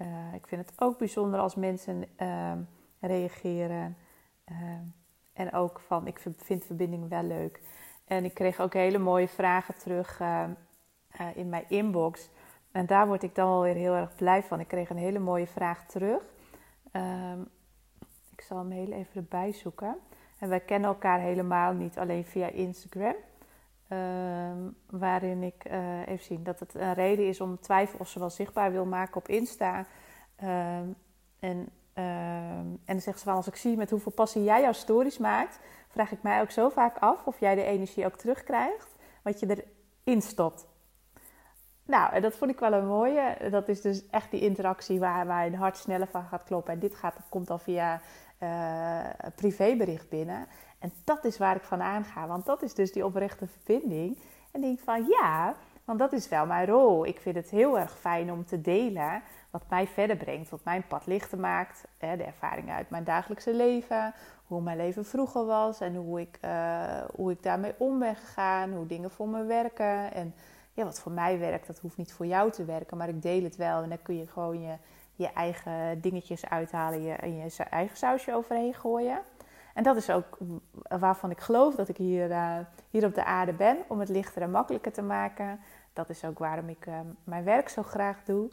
Uh, 0.01 0.34
ik 0.34 0.48
vind 0.48 0.69
het 0.69 0.81
ook 0.81 0.98
bijzonder 0.98 1.39
als 1.39 1.55
mensen 1.55 2.03
uh, 2.22 2.51
reageren. 3.00 3.98
Ehm, 4.45 4.84
en 5.34 5.53
ook 5.53 5.79
van, 5.79 6.07
ik 6.07 6.19
vind 6.38 6.65
verbinding 6.65 7.10
wel 7.10 7.24
leuk. 7.24 7.62
En 8.05 8.25
ik 8.25 8.34
kreeg 8.34 8.60
ook 8.60 8.74
hele 8.74 8.98
mooie 8.98 9.27
vragen 9.27 9.77
terug 9.77 10.19
ehm, 10.19 10.51
eh, 11.12 11.27
in 11.36 11.50
mijn 11.50 11.65
inbox. 11.67 12.29
En 12.75 12.86
daar 12.86 13.08
word 13.08 13.24
ik 13.24 13.36
dan 13.36 13.50
wel 13.50 13.62
weer 13.62 13.75
heel 13.75 13.94
erg 13.94 14.15
blij 14.15 14.44
van. 14.44 14.60
Ik 14.60 14.67
kreeg 14.67 14.89
een 14.89 14.98
hele 14.98 15.20
mooie 15.20 15.48
vraag 15.48 15.86
terug. 15.86 16.22
ik 18.32 18.41
zal 18.41 18.58
hem 18.58 18.72
heel 18.72 18.91
even 18.91 19.15
erbij 19.15 19.51
zoeken. 19.51 19.98
En 20.39 20.50
wij 20.50 20.60
kennen 20.60 20.89
elkaar 20.89 21.20
helemaal 21.20 21.74
niet, 21.74 21.98
alleen 21.98 22.25
via 22.25 22.48
Instagram. 22.48 23.15
Ehm, 23.88 24.58
waarin 24.89 25.44
ik 25.44 25.70
uh, 25.72 26.08
even 26.08 26.25
zien 26.25 26.44
dat 26.44 26.60
het 26.60 26.74
een 26.75 26.94
reden 26.94 27.27
is 27.27 27.41
om 27.41 27.60
twijfel 27.60 28.00
of 28.00 28.08
ze 28.08 28.20
wel 28.20 28.29
zichtbaar 28.29 28.72
wil 28.72 28.86
maken 28.86 29.15
op 29.15 29.27
Insta. 29.27 29.86
Ehm, 30.36 30.88
en, 31.39 31.70
ehm, 31.94 32.65
en 32.65 32.79
dan 32.86 33.01
zegt 33.01 33.20
ze 33.20 33.25
van 33.25 33.36
als 33.36 33.48
ik 33.48 33.55
zie 33.55 33.77
met 33.77 33.89
hoeveel 33.89 34.12
passie 34.12 34.44
jij 34.44 34.62
jouw 34.62 34.72
stories 34.72 35.17
maakt, 35.17 35.60
vraag 35.88 36.12
ik 36.12 36.24
mij 36.24 36.41
ook 36.41 36.51
zo 36.51 36.70
vaak 36.70 36.98
af 36.98 37.25
of 37.25 37.39
jij 37.39 37.55
de 37.55 37.63
energie 37.63 38.05
ook 38.05 38.17
terugkrijgt. 38.17 38.96
Wat 39.22 39.39
je 39.39 39.63
instopt. 40.03 40.74
Nou, 41.86 42.13
en 42.13 42.22
dat 42.22 42.36
vond 42.36 42.51
ik 42.51 42.60
wel 42.60 42.74
een 42.74 42.88
mooie. 42.88 43.38
Dat 43.50 43.68
is 43.68 43.82
dus 43.82 44.10
echt 44.10 44.32
die 44.32 44.42
interactie 44.42 45.00
waar, 45.00 45.46
een 45.46 45.56
hart 45.56 45.77
sneller 45.77 46.08
van 46.08 46.24
gaat 46.24 46.44
kloppen. 46.44 46.74
En 46.74 46.80
dit 46.80 46.96
gaat, 46.96 47.15
komt 47.30 47.50
al 47.50 47.58
via 47.58 48.01
uh, 48.44 49.00
privébericht 49.36 50.10
binnen. 50.10 50.48
En 50.80 50.92
dat 51.04 51.25
is 51.25 51.38
waar 51.38 51.56
ik 51.56 51.63
van 51.63 51.82
aanga. 51.82 52.27
Want 52.27 52.46
dat 52.46 52.62
is 52.62 52.74
dus 52.74 52.92
die 52.92 53.06
oprechte 53.06 53.48
verbinding. 53.48 54.18
En 54.51 54.62
denk 54.62 54.80
van 54.80 55.06
ja, 55.10 55.54
want 55.86 56.00
dat 56.00 56.13
is 56.13 56.30
wel 56.30 56.46
mijn 56.46 56.68
rol. 56.68 57.06
Ik 57.06 57.20
vind 57.20 57.36
het 57.36 57.50
heel 57.50 57.80
erg 57.80 57.98
fijn 58.00 58.32
om 58.32 58.46
te 58.46 58.62
delen 58.62 59.22
wat 59.50 59.63
mij 59.70 59.88
verder 59.88 60.15
brengt, 60.15 60.50
wat 60.50 60.63
mijn 60.63 60.88
pad 60.88 61.06
lichter 61.06 61.39
maakt. 61.39 61.84
De 62.00 62.24
ervaringen 62.24 62.75
uit 62.75 62.89
mijn 62.89 63.04
dagelijkse 63.04 63.54
leven, 63.54 64.13
hoe 64.48 64.62
mijn 64.62 64.77
leven 64.77 65.06
vroeger 65.06 65.46
was 65.46 65.80
en 65.82 65.96
hoe 65.96 66.20
ik, 66.20 66.39
uh, 66.46 67.01
hoe 67.15 67.32
ik 67.32 67.44
daarmee 67.44 67.74
om 67.77 68.00
ben 68.00 68.15
gegaan, 68.15 68.74
hoe 68.74 68.86
dingen 68.86 69.12
voor 69.12 69.27
me 69.27 69.44
werken. 69.44 70.13
En 70.13 70.34
ja, 70.75 70.84
wat 70.84 71.00
voor 71.00 71.12
mij 71.12 71.39
werkt, 71.39 71.67
dat 71.67 71.79
hoeft 71.79 71.98
niet 71.98 72.13
voor 72.13 72.25
jou 72.25 72.51
te 72.51 72.65
werken, 72.65 72.98
maar 72.98 73.10
ik 73.10 73.22
deel 73.22 73.44
het 73.44 73.55
wel. 73.55 73.82
En 73.82 73.89
dan 73.89 74.01
kun 74.01 74.17
je 74.17 74.27
gewoon 74.27 74.62
je, 74.62 74.77
je 75.15 75.27
eigen 75.34 76.01
dingetjes 76.01 76.46
uithalen 76.46 77.01
je, 77.01 77.13
en 77.13 77.36
je 77.36 77.63
eigen 77.70 77.98
sausje 77.98 78.34
overheen 78.34 78.74
gooien. 78.74 79.22
En 79.74 79.84
dat 79.84 79.96
is 79.96 80.10
ook 80.10 80.38
waarvan 81.00 81.32
ik 81.32 81.39
geloof 81.39 81.75
dat 81.75 81.89
ik 81.89 81.98
hier, 81.98 82.29
uh, 82.29 82.58
hier 82.89 83.05
op 83.05 83.15
de 83.15 83.25
aarde 83.25 83.53
ben, 83.53 83.77
om 83.88 84.00
het 84.00 84.10
lichter 84.10 84.41
en 84.41 84.51
makkelijker 84.51 84.91
te 84.91 85.01
maken. 85.01 85.60
Dat 85.94 86.10
is 86.10 86.25
ook 86.25 86.39
waarom 86.39 86.70
ik 86.70 86.86
uh, 86.86 87.00
mijn 87.24 87.44
werk 87.44 87.70
zo 87.70 87.84
graag 87.84 88.24
doe. 88.24 88.50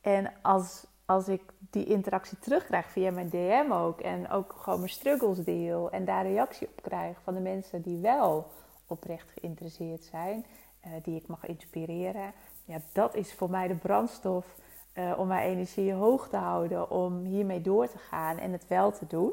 En 0.00 0.32
als, 0.42 0.86
als 1.04 1.28
ik 1.28 1.42
die 1.58 1.84
interactie 1.84 2.38
terugkrijg 2.38 2.86
via 2.86 3.10
mijn 3.10 3.28
DM 3.28 3.72
ook, 3.72 4.00
en 4.00 4.30
ook 4.30 4.54
gewoon 4.58 4.78
mijn 4.78 4.90
struggles 4.90 5.38
deel 5.38 5.90
en 5.90 6.04
daar 6.04 6.26
reactie 6.26 6.68
op 6.68 6.82
krijg 6.82 7.20
van 7.22 7.34
de 7.34 7.40
mensen 7.40 7.82
die 7.82 7.98
wel 7.98 8.50
oprecht 8.86 9.30
geïnteresseerd 9.30 10.04
zijn, 10.04 10.44
uh, 10.86 10.92
die 11.02 11.16
ik 11.16 11.26
mag 11.26 11.46
inspireren, 11.46 12.32
ja, 12.64 12.80
dat 12.92 13.14
is 13.14 13.34
voor 13.34 13.50
mij 13.50 13.68
de 13.68 13.74
brandstof 13.74 14.54
uh, 14.94 15.18
om 15.18 15.26
mijn 15.26 15.48
energie 15.48 15.92
hoog 15.92 16.28
te 16.28 16.36
houden, 16.36 16.90
om 16.90 17.24
hiermee 17.24 17.60
door 17.60 17.88
te 17.88 17.98
gaan 17.98 18.38
en 18.38 18.52
het 18.52 18.66
wel 18.68 18.92
te 18.92 19.06
doen. 19.06 19.32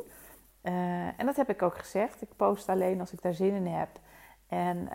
Uh, 0.64 0.74
en 1.20 1.26
dat 1.26 1.36
heb 1.36 1.50
ik 1.50 1.62
ook 1.62 1.78
gezegd. 1.78 2.22
Ik 2.22 2.36
post 2.36 2.70
alleen 2.70 3.00
als 3.00 3.14
ik 3.14 3.22
daar 3.22 3.34
zin 3.34 3.54
in 3.54 3.68
heb. 3.68 3.90
En 4.48 4.90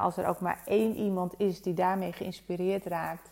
als 0.00 0.16
er 0.16 0.26
ook 0.26 0.40
maar 0.40 0.62
één 0.64 0.96
iemand 0.96 1.34
is 1.38 1.62
die 1.62 1.74
daarmee 1.74 2.12
geïnspireerd 2.12 2.84
raakt, 2.84 3.30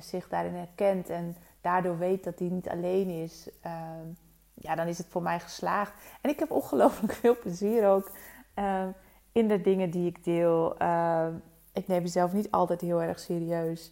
zich 0.00 0.28
daarin 0.28 0.54
herkent 0.54 1.08
en 1.08 1.36
daardoor 1.60 1.98
weet 1.98 2.24
dat 2.24 2.38
hij 2.38 2.48
niet 2.48 2.68
alleen 2.68 3.08
is, 3.08 3.48
ehm, 3.60 4.06
ja, 4.54 4.74
dan 4.74 4.86
is 4.86 4.98
het 4.98 5.06
voor 5.06 5.22
mij 5.22 5.40
geslaagd. 5.40 5.92
En 6.20 6.30
ik 6.30 6.38
heb 6.38 6.50
ongelooflijk 6.50 7.12
veel 7.12 7.38
plezier 7.38 7.88
ook 7.88 8.10
ehm, 8.54 8.90
in 9.32 9.48
de 9.48 9.60
dingen 9.60 9.90
die 9.90 10.06
ik 10.06 10.24
deel. 10.24 10.78
Ehm, 10.78 11.34
ik 11.76 11.88
neem 11.88 12.02
mezelf 12.02 12.32
niet 12.32 12.50
altijd 12.50 12.80
heel 12.80 13.02
erg 13.02 13.18
serieus 13.18 13.90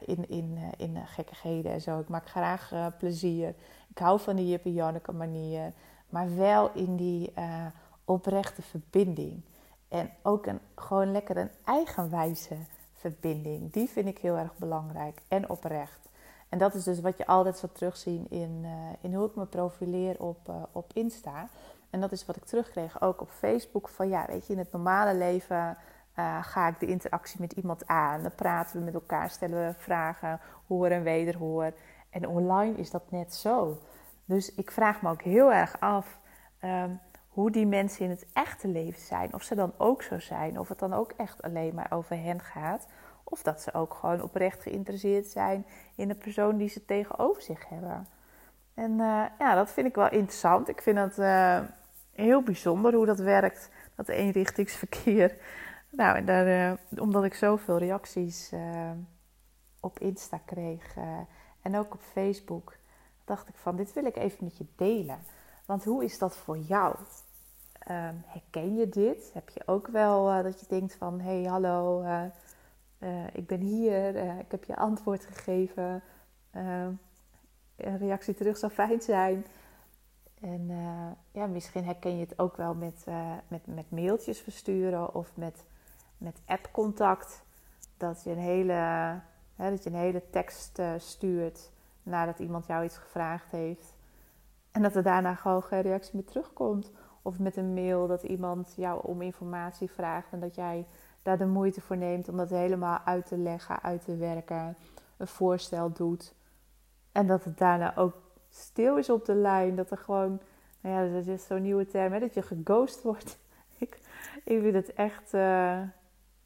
in, 0.00 0.28
in, 0.28 0.58
in 0.76 0.96
gekkigheden 1.06 1.72
en 1.72 1.80
zo. 1.80 1.98
Ik 1.98 2.08
maak 2.08 2.28
graag 2.28 2.72
plezier. 2.98 3.54
Ik 3.88 3.98
hou 3.98 4.20
van 4.20 4.36
die 4.36 4.48
Jippe 4.48 4.72
Janneke 4.72 5.12
manier 5.12 5.72
maar 6.12 6.36
wel 6.36 6.70
in 6.72 6.96
die 6.96 7.32
oprechte 8.04 8.62
verbinding. 8.62 9.40
En 9.88 10.10
ook 10.22 10.46
een, 10.46 10.60
gewoon 10.74 11.12
lekker 11.12 11.36
een 11.36 11.50
eigenwijze 11.64 12.56
verbinding. 12.92 13.72
Die 13.72 13.88
vind 13.88 14.06
ik 14.06 14.18
heel 14.18 14.36
erg 14.36 14.56
belangrijk 14.56 15.20
en 15.28 15.50
oprecht. 15.50 16.08
En 16.48 16.58
dat 16.58 16.74
is 16.74 16.84
dus 16.84 17.00
wat 17.00 17.18
je 17.18 17.26
altijd 17.26 17.56
zal 17.58 17.72
terugzien 17.72 18.26
in, 18.30 18.66
in 19.00 19.14
hoe 19.14 19.26
ik 19.26 19.34
me 19.34 19.44
profileer 19.44 20.20
op, 20.20 20.52
op 20.72 20.90
Insta. 20.92 21.48
En 21.90 22.00
dat 22.00 22.12
is 22.12 22.26
wat 22.26 22.36
ik 22.36 22.44
terugkreeg 22.44 23.02
ook 23.02 23.20
op 23.20 23.30
Facebook. 23.30 23.88
Van 23.88 24.08
ja, 24.08 24.26
weet 24.26 24.46
je, 24.46 24.52
in 24.52 24.58
het 24.58 24.72
normale 24.72 25.14
leven 25.14 25.76
ga 26.42 26.68
ik 26.68 26.80
de 26.80 26.86
interactie 26.86 27.40
met 27.40 27.52
iemand 27.52 27.86
aan. 27.86 28.22
Dan 28.22 28.34
praten 28.34 28.78
we 28.78 28.84
met 28.84 28.94
elkaar, 28.94 29.30
stellen 29.30 29.66
we 29.66 29.74
vragen, 29.78 30.40
hoor 30.66 30.86
en 30.86 31.02
wederhoor. 31.02 31.72
En 32.10 32.28
online 32.28 32.76
is 32.76 32.90
dat 32.90 33.10
net 33.10 33.34
zo. 33.34 33.78
Dus 34.24 34.54
ik 34.54 34.70
vraag 34.70 35.02
me 35.02 35.10
ook 35.10 35.22
heel 35.22 35.52
erg 35.52 35.80
af 35.80 36.18
um, 36.64 37.00
hoe 37.28 37.50
die 37.50 37.66
mensen 37.66 38.04
in 38.04 38.10
het 38.10 38.26
echte 38.32 38.68
leven 38.68 39.00
zijn. 39.00 39.34
Of 39.34 39.42
ze 39.42 39.54
dan 39.54 39.72
ook 39.76 40.02
zo 40.02 40.18
zijn. 40.18 40.58
Of 40.58 40.68
het 40.68 40.78
dan 40.78 40.92
ook 40.92 41.12
echt 41.16 41.42
alleen 41.42 41.74
maar 41.74 41.90
over 41.90 42.16
hen 42.16 42.40
gaat. 42.40 42.86
Of 43.24 43.42
dat 43.42 43.60
ze 43.60 43.74
ook 43.74 43.94
gewoon 43.94 44.22
oprecht 44.22 44.62
geïnteresseerd 44.62 45.26
zijn 45.26 45.66
in 45.94 46.08
de 46.08 46.14
persoon 46.14 46.56
die 46.56 46.68
ze 46.68 46.84
tegenover 46.84 47.42
zich 47.42 47.68
hebben. 47.68 48.06
En 48.74 48.90
uh, 48.90 49.24
ja, 49.38 49.54
dat 49.54 49.70
vind 49.70 49.86
ik 49.86 49.94
wel 49.94 50.10
interessant. 50.10 50.68
Ik 50.68 50.82
vind 50.82 50.98
het 50.98 51.18
uh, 51.18 51.60
heel 52.12 52.42
bijzonder 52.42 52.94
hoe 52.94 53.06
dat 53.06 53.18
werkt, 53.18 53.70
dat 53.96 54.08
eenrichtingsverkeer. 54.08 55.36
Nou, 55.96 56.16
en 56.16 56.24
daar, 56.24 56.72
uh, 56.72 57.00
omdat 57.02 57.24
ik 57.24 57.34
zoveel 57.34 57.78
reacties 57.78 58.52
op 59.80 59.98
Insta 59.98 60.38
kreeg 60.44 60.96
en 61.62 61.76
ook 61.76 61.94
op 61.94 62.00
Facebook, 62.00 62.76
dacht 63.24 63.48
ik 63.48 63.54
van 63.54 63.76
dit 63.76 63.92
wil 63.92 64.04
ik 64.04 64.16
even 64.16 64.44
met 64.44 64.58
je 64.58 64.66
delen. 64.76 65.18
Want 65.66 65.84
hoe 65.84 66.04
is 66.04 66.18
dat 66.18 66.36
voor 66.36 66.58
jou? 66.58 66.96
Um, 67.90 68.22
herken 68.26 68.76
je 68.76 68.88
dit? 68.88 69.30
Heb 69.34 69.48
je 69.48 69.62
ook 69.66 69.86
wel 69.86 70.42
dat 70.42 70.60
je 70.60 70.66
denkt 70.68 70.94
van 70.94 71.20
hey, 71.20 71.42
hallo, 71.42 72.04
ik 73.32 73.46
ben 73.46 73.60
hier, 73.60 74.16
ik 74.38 74.50
heb 74.50 74.64
je 74.64 74.76
antwoord 74.76 75.24
gegeven. 75.24 76.02
Ehm, 76.50 76.92
een 77.76 77.98
reactie 77.98 78.34
terug 78.34 78.56
zou 78.56 78.72
fijn 78.72 79.00
zijn. 79.00 79.46
En 80.40 80.70
ja, 81.32 81.46
misschien 81.46 81.84
herken 81.84 82.16
je 82.16 82.24
het 82.24 82.38
ook 82.38 82.56
wel 82.56 82.74
met, 82.74 83.04
met, 83.48 83.66
met 83.66 83.90
mailtjes 83.90 84.40
versturen 84.40 85.14
of 85.14 85.30
met, 85.34 85.64
met 86.22 86.40
appcontact. 86.46 87.44
Dat 87.96 88.22
je 88.24 88.30
een 88.30 88.38
hele, 88.38 88.72
hè, 89.56 89.70
dat 89.70 89.84
je 89.84 89.90
een 89.90 89.96
hele 89.96 90.22
tekst 90.30 90.82
stuurt 90.96 91.70
nadat 92.02 92.38
iemand 92.38 92.66
jou 92.66 92.84
iets 92.84 92.96
gevraagd 92.96 93.50
heeft. 93.50 93.94
En 94.70 94.82
dat 94.82 94.96
er 94.96 95.02
daarna 95.02 95.34
gewoon 95.34 95.62
geen 95.62 95.82
reactie 95.82 96.14
meer 96.14 96.24
terugkomt. 96.24 96.90
Of 97.22 97.38
met 97.38 97.56
een 97.56 97.74
mail 97.74 98.06
dat 98.06 98.22
iemand 98.22 98.72
jou 98.76 99.00
om 99.02 99.22
informatie 99.22 99.90
vraagt 99.90 100.32
en 100.32 100.40
dat 100.40 100.54
jij 100.54 100.86
daar 101.22 101.38
de 101.38 101.46
moeite 101.46 101.80
voor 101.80 101.96
neemt 101.96 102.28
om 102.28 102.36
dat 102.36 102.50
helemaal 102.50 102.98
uit 103.04 103.26
te 103.26 103.36
leggen, 103.36 103.82
uit 103.82 104.04
te 104.04 104.16
werken, 104.16 104.76
een 105.16 105.26
voorstel 105.26 105.92
doet. 105.92 106.34
En 107.12 107.26
dat 107.26 107.44
het 107.44 107.58
daarna 107.58 107.96
ook 107.96 108.14
stil 108.50 108.96
is 108.96 109.10
op 109.10 109.24
de 109.24 109.34
lijn. 109.34 109.76
Dat 109.76 109.90
er 109.90 109.98
gewoon, 109.98 110.40
nou 110.80 111.06
ja, 111.06 111.14
dat 111.14 111.26
is 111.26 111.46
zo'n 111.46 111.62
nieuwe 111.62 111.86
term, 111.86 112.12
hè, 112.12 112.20
dat 112.20 112.34
je 112.34 112.42
geghost 112.42 113.02
wordt. 113.02 113.38
ik, 113.78 113.98
ik 114.44 114.60
vind 114.60 114.74
het 114.74 114.92
echt, 114.92 115.34
uh, 115.34 115.80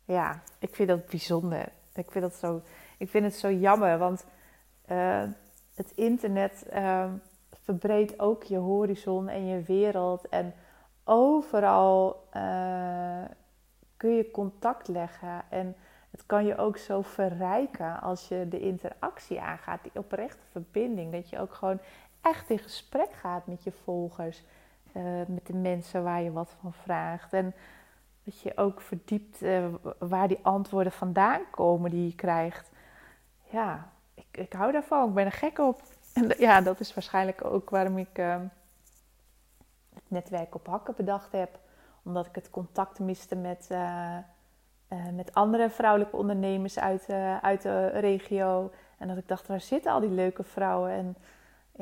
ja, 0.06 0.42
ik 0.58 0.74
vind 0.74 0.88
dat 0.88 1.06
bijzonder. 1.06 1.68
Ik 1.94 2.10
vind, 2.10 2.24
dat 2.24 2.34
zo, 2.34 2.62
ik 2.98 3.08
vind 3.08 3.24
het 3.24 3.34
zo 3.34 3.52
jammer, 3.52 3.98
want 3.98 4.24
uh, 4.90 5.22
het 5.74 5.92
internet 5.94 6.66
uh, 6.72 7.04
verbreedt 7.52 8.20
ook 8.20 8.42
je 8.42 8.56
horizon 8.56 9.28
en 9.28 9.46
je 9.46 9.62
wereld. 9.62 10.28
En 10.28 10.54
overal 11.04 12.28
uh, 12.36 13.24
kun 13.96 14.10
je 14.10 14.30
contact 14.30 14.88
leggen. 14.88 15.42
En 15.48 15.76
het 16.10 16.26
kan 16.26 16.46
je 16.46 16.56
ook 16.56 16.76
zo 16.76 17.02
verrijken 17.02 18.00
als 18.00 18.28
je 18.28 18.48
de 18.48 18.60
interactie 18.60 19.40
aangaat, 19.40 19.82
die 19.82 19.92
oprechte 19.94 20.44
verbinding. 20.50 21.12
Dat 21.12 21.30
je 21.30 21.38
ook 21.38 21.54
gewoon 21.54 21.80
echt 22.20 22.50
in 22.50 22.58
gesprek 22.58 23.12
gaat 23.12 23.46
met 23.46 23.64
je 23.64 23.72
volgers, 23.84 24.44
uh, 24.92 25.02
met 25.26 25.46
de 25.46 25.54
mensen 25.54 26.02
waar 26.02 26.22
je 26.22 26.32
wat 26.32 26.54
van 26.60 26.72
vraagt. 26.72 27.32
En 27.32 27.54
dat 28.26 28.40
je 28.40 28.56
ook 28.56 28.80
verdiept 28.80 29.42
uh, 29.42 29.66
waar 29.98 30.28
die 30.28 30.38
antwoorden 30.42 30.92
vandaan 30.92 31.40
komen 31.50 31.90
die 31.90 32.06
je 32.06 32.14
krijgt. 32.14 32.70
Ja, 33.50 33.90
ik, 34.14 34.26
ik 34.30 34.52
hou 34.52 34.72
daarvan. 34.72 35.08
Ik 35.08 35.14
ben 35.14 35.24
er 35.24 35.32
gek 35.32 35.58
op. 35.58 35.82
En 36.12 36.34
ja, 36.38 36.60
dat 36.60 36.80
is 36.80 36.94
waarschijnlijk 36.94 37.44
ook 37.44 37.70
waarom 37.70 37.98
ik 37.98 38.18
uh, 38.18 38.36
het 39.94 40.02
netwerk 40.08 40.54
op 40.54 40.66
hakken 40.66 40.94
bedacht 40.96 41.32
heb. 41.32 41.58
Omdat 42.02 42.26
ik 42.26 42.34
het 42.34 42.50
contact 42.50 42.98
miste 42.98 43.36
met, 43.36 43.68
uh, 43.72 44.16
uh, 44.88 45.08
met 45.12 45.34
andere 45.34 45.70
vrouwelijke 45.70 46.16
ondernemers 46.16 46.78
uit, 46.78 47.10
uit 47.40 47.62
de 47.62 47.86
regio. 47.86 48.70
En 48.98 49.08
dat 49.08 49.16
ik 49.16 49.28
dacht, 49.28 49.46
waar 49.46 49.60
zitten 49.60 49.92
al 49.92 50.00
die 50.00 50.10
leuke 50.10 50.42
vrouwen? 50.42 50.90
En 50.90 51.16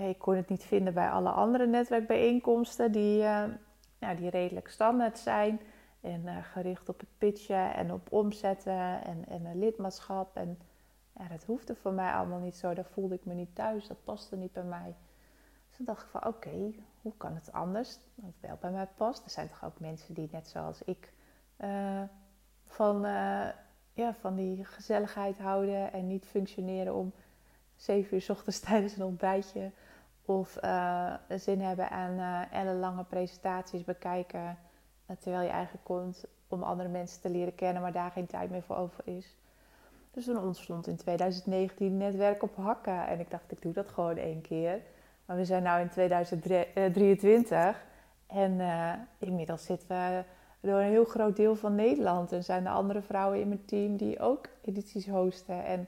ik 0.08 0.18
kon 0.18 0.36
het 0.36 0.48
niet 0.48 0.64
vinden 0.64 0.94
bij 0.94 1.10
alle 1.10 1.30
andere 1.30 1.66
netwerkbijeenkomsten 1.66 2.92
die, 2.92 3.16
ja, 3.98 4.14
die 4.16 4.30
redelijk 4.30 4.68
standaard 4.68 5.18
zijn. 5.18 5.60
En 6.04 6.44
gericht 6.44 6.88
op 6.88 7.00
het 7.00 7.08
pitchen 7.18 7.74
en 7.74 7.92
op 7.92 8.12
omzetten 8.12 9.04
en, 9.04 9.28
en 9.28 9.58
lidmaatschap. 9.58 10.36
En 10.36 10.58
dat 11.28 11.44
hoefde 11.44 11.74
voor 11.74 11.92
mij 11.92 12.12
allemaal 12.12 12.38
niet 12.38 12.56
zo. 12.56 12.74
Daar 12.74 12.84
voelde 12.84 13.14
ik 13.14 13.24
me 13.24 13.34
niet 13.34 13.54
thuis. 13.54 13.86
Dat 13.86 14.04
paste 14.04 14.36
niet 14.36 14.52
bij 14.52 14.62
mij. 14.62 14.94
Dus 15.68 15.76
toen 15.76 15.86
dacht 15.86 16.02
ik 16.02 16.08
van 16.08 16.26
oké, 16.26 16.72
hoe 17.02 17.12
kan 17.16 17.34
het 17.34 17.52
anders? 17.52 17.98
Dat 18.14 18.32
wel 18.40 18.56
bij 18.60 18.70
mij 18.70 18.88
past. 18.96 19.24
Er 19.24 19.30
zijn 19.30 19.48
toch 19.48 19.64
ook 19.64 19.80
mensen 19.80 20.14
die 20.14 20.28
net 20.32 20.48
zoals 20.48 20.82
ik 20.82 21.12
uh, 21.60 22.02
van, 22.64 23.06
uh, 23.06 23.48
ja, 23.92 24.14
van 24.20 24.34
die 24.34 24.64
gezelligheid 24.64 25.38
houden 25.38 25.92
en 25.92 26.06
niet 26.06 26.26
functioneren 26.26 26.94
om 26.94 27.12
zeven 27.76 28.14
uur 28.14 28.22
s 28.22 28.30
ochtends 28.30 28.60
tijdens 28.68 28.96
een 28.96 29.04
ontbijtje 29.04 29.70
of 30.24 30.58
zin 31.28 31.60
hebben 31.60 31.90
aan 31.90 32.46
ellenlange 32.50 33.04
presentaties 33.04 33.84
bekijken 33.84 34.58
terwijl 35.20 35.42
je 35.42 35.50
eigenlijk 35.50 35.84
komt 35.84 36.24
om 36.48 36.62
andere 36.62 36.88
mensen 36.88 37.20
te 37.20 37.30
leren 37.30 37.54
kennen, 37.54 37.82
maar 37.82 37.92
daar 37.92 38.10
geen 38.10 38.26
tijd 38.26 38.50
meer 38.50 38.62
voor 38.62 38.76
over 38.76 39.00
is. 39.04 39.36
Dus 40.10 40.24
toen 40.24 40.42
ontstond 40.42 40.86
in 40.86 40.96
2019 40.96 41.96
netwerk 41.96 42.42
op 42.42 42.56
hakken. 42.56 43.06
En 43.06 43.20
ik 43.20 43.30
dacht, 43.30 43.52
ik 43.52 43.62
doe 43.62 43.72
dat 43.72 43.88
gewoon 43.88 44.16
één 44.16 44.40
keer. 44.40 44.80
Maar 45.24 45.36
we 45.36 45.44
zijn 45.44 45.62
nu 45.62 45.80
in 45.80 45.88
2023 45.88 47.84
en 48.26 48.52
uh, 48.52 48.92
inmiddels 49.18 49.64
zitten 49.64 49.88
we 49.88 50.24
door 50.60 50.78
een 50.78 50.90
heel 50.90 51.04
groot 51.04 51.36
deel 51.36 51.56
van 51.56 51.74
Nederland. 51.74 52.32
En 52.32 52.44
zijn 52.44 52.66
er 52.66 52.72
andere 52.72 53.02
vrouwen 53.02 53.40
in 53.40 53.48
mijn 53.48 53.64
team 53.64 53.96
die 53.96 54.20
ook 54.20 54.48
edities 54.64 55.08
hosten. 55.08 55.64
En 55.64 55.86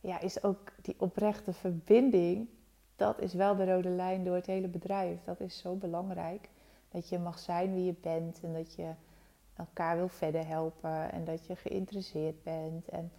ja, 0.00 0.20
is 0.20 0.42
ook 0.42 0.72
die 0.82 0.94
oprechte 0.98 1.52
verbinding, 1.52 2.48
dat 2.96 3.20
is 3.20 3.34
wel 3.34 3.56
de 3.56 3.64
rode 3.64 3.88
lijn 3.88 4.24
door 4.24 4.34
het 4.34 4.46
hele 4.46 4.68
bedrijf. 4.68 5.18
Dat 5.24 5.40
is 5.40 5.58
zo 5.58 5.74
belangrijk. 5.74 6.48
Dat 6.94 7.08
je 7.08 7.18
mag 7.18 7.38
zijn 7.38 7.74
wie 7.74 7.84
je 7.84 7.94
bent 8.00 8.40
en 8.42 8.52
dat 8.52 8.74
je 8.74 8.92
elkaar 9.56 9.96
wil 9.96 10.08
verder 10.08 10.46
helpen 10.46 11.12
en 11.12 11.24
dat 11.24 11.46
je 11.46 11.56
geïnteresseerd 11.56 12.42
bent. 12.42 12.88
En 12.88 13.12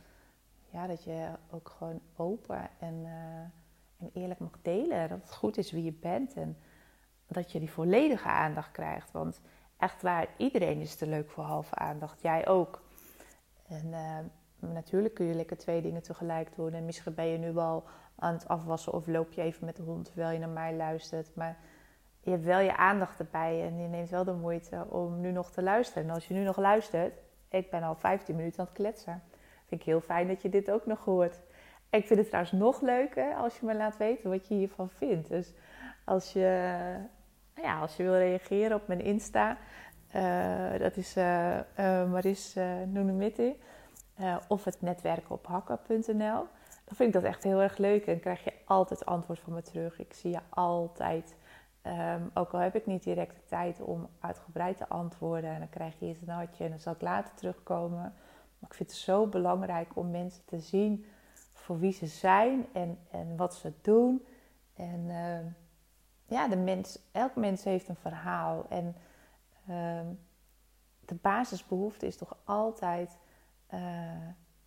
ja, 0.70 0.88
dat 0.88 1.04
je 1.04 1.30
ook 1.52 1.70
gewoon 1.78 2.02
open 2.16 2.70
en, 2.80 2.94
uh, 2.94 3.40
en 3.98 4.10
eerlijk 4.14 4.40
mag 4.40 4.60
delen. 4.62 5.10
Dat 5.10 5.22
het 5.22 5.34
goed 5.34 5.58
is 5.58 5.72
wie 5.72 5.84
je 5.84 5.94
bent 5.94 6.34
en 6.34 6.58
dat 7.28 7.52
je 7.52 7.60
die 7.60 7.72
volledige 7.72 8.28
aandacht 8.28 8.72
krijgt. 8.72 9.12
Want 9.12 9.42
echt 9.78 10.02
waar, 10.02 10.28
iedereen 10.38 10.80
is 10.80 10.96
te 10.96 11.08
leuk 11.08 11.30
voor 11.30 11.44
halve 11.44 11.76
aandacht. 11.76 12.22
Jij 12.22 12.48
ook. 12.48 12.82
En 13.68 13.86
uh, 13.86 14.18
natuurlijk 14.60 15.14
kun 15.14 15.26
je 15.26 15.34
lekker 15.34 15.58
twee 15.58 15.82
dingen 15.82 16.02
tegelijk 16.02 16.56
doen. 16.56 16.74
En 16.74 16.86
misschien 16.86 17.14
ben 17.14 17.28
je 17.28 17.38
nu 17.38 17.52
wel 17.52 17.84
aan 18.16 18.34
het 18.34 18.48
afwassen 18.48 18.94
of 18.94 19.08
loop 19.08 19.32
je 19.32 19.42
even 19.42 19.66
met 19.66 19.76
de 19.76 19.84
hond 19.84 20.06
terwijl 20.06 20.32
je 20.32 20.40
naar 20.40 20.50
mij 20.50 20.76
luistert. 20.76 21.36
Maar 21.36 21.58
je 22.26 22.32
hebt 22.32 22.44
wel 22.44 22.60
je 22.60 22.78
aandacht 22.78 23.20
erbij 23.20 23.62
en 23.64 23.82
je 23.82 23.88
neemt 23.88 24.10
wel 24.10 24.24
de 24.24 24.34
moeite 24.34 24.86
om 24.90 25.20
nu 25.20 25.32
nog 25.32 25.52
te 25.52 25.64
luisteren. 25.64 26.04
En 26.04 26.14
als 26.14 26.28
je 26.28 26.34
nu 26.34 26.44
nog 26.44 26.58
luistert, 26.58 27.14
ik 27.50 27.70
ben 27.70 27.84
al 27.84 27.96
15 27.96 28.36
minuten 28.36 28.60
aan 28.60 28.66
het 28.66 28.76
kletsen. 28.76 29.24
Vind 29.68 29.82
ik 29.82 29.88
heel 29.88 30.02
fijn 30.02 30.28
dat 30.28 30.42
je 30.42 30.50
dit 30.50 30.72
ook 30.72 30.86
nog 30.86 31.06
hoort. 31.06 31.42
ik 31.90 32.08
vind 32.08 32.20
het 32.20 32.28
trouwens 32.28 32.56
nog 32.56 32.82
leuker 32.82 33.36
als 33.36 33.60
je 33.60 33.66
me 33.66 33.76
laat 33.76 33.98
weten 33.98 34.30
wat 34.30 34.48
je 34.48 34.54
hiervan 34.54 34.90
vindt. 34.90 35.30
Dus 35.30 35.54
als 36.06 36.34
je, 36.34 36.76
nou 37.56 37.68
ja, 37.68 37.80
als 37.80 37.96
je 37.96 38.04
wil 38.04 38.16
reageren 38.16 38.76
op 38.76 38.88
mijn 38.88 39.02
Insta, 39.02 39.58
uh, 40.16 40.80
dat 40.80 40.98
is 40.98 41.18
uh, 41.18 41.58
uh, 41.80 42.12
Maris 42.12 42.58
of 44.48 44.64
het 44.64 44.82
netwerk 44.82 45.30
op 45.30 45.48
hakken.nl. 45.48 46.48
Dan 46.86 46.96
vind 46.96 47.16
ik 47.16 47.22
dat 47.22 47.24
echt 47.24 47.44
heel 47.44 47.62
erg 47.62 47.78
leuk 47.78 48.06
en 48.06 48.20
krijg 48.20 48.44
je 48.44 48.54
altijd 48.66 49.06
antwoord 49.06 49.40
van 49.40 49.54
me 49.54 49.62
terug. 49.62 50.00
Ik 50.00 50.14
zie 50.14 50.32
je 50.32 50.40
altijd. 50.50 51.36
Um, 51.88 52.32
ook 52.34 52.54
al 52.54 52.60
heb 52.60 52.76
ik 52.76 52.86
niet 52.86 53.04
direct 53.04 53.36
de 53.36 53.46
tijd 53.46 53.82
om 53.82 54.10
uitgebreid 54.20 54.78
te 54.78 54.88
antwoorden, 54.88 55.50
en 55.50 55.60
dan 55.60 55.70
krijg 55.70 56.00
je 56.00 56.06
eens 56.06 56.22
een 56.22 56.30
hartje 56.30 56.64
en 56.64 56.70
dan 56.70 56.80
zal 56.80 56.94
ik 56.94 57.02
later 57.02 57.34
terugkomen. 57.36 58.14
Maar 58.60 58.70
ik 58.70 58.74
vind 58.74 58.90
het 58.90 59.00
zo 59.00 59.28
belangrijk 59.28 59.96
om 59.96 60.12
mensen 60.12 60.46
te 60.46 60.60
zien 60.60 61.06
voor 61.54 61.80
wie 61.80 61.92
ze 61.92 62.06
zijn 62.06 62.66
en, 62.74 62.98
en 63.12 63.38
wat 63.38 63.56
ze 63.56 63.74
doen. 63.82 64.26
En 64.74 65.00
uh, 65.00 65.40
ja, 66.26 66.48
de 66.48 66.58
mens, 66.58 67.00
elk 67.12 67.36
mens 67.36 67.64
heeft 67.64 67.88
een 67.88 67.96
verhaal. 67.96 68.66
En 68.70 68.96
uh, 69.70 70.00
de 71.06 71.16
basisbehoefte 71.16 72.08
is 72.08 72.18
toch 72.18 72.38
altijd 72.44 73.18
uh, 73.74 73.82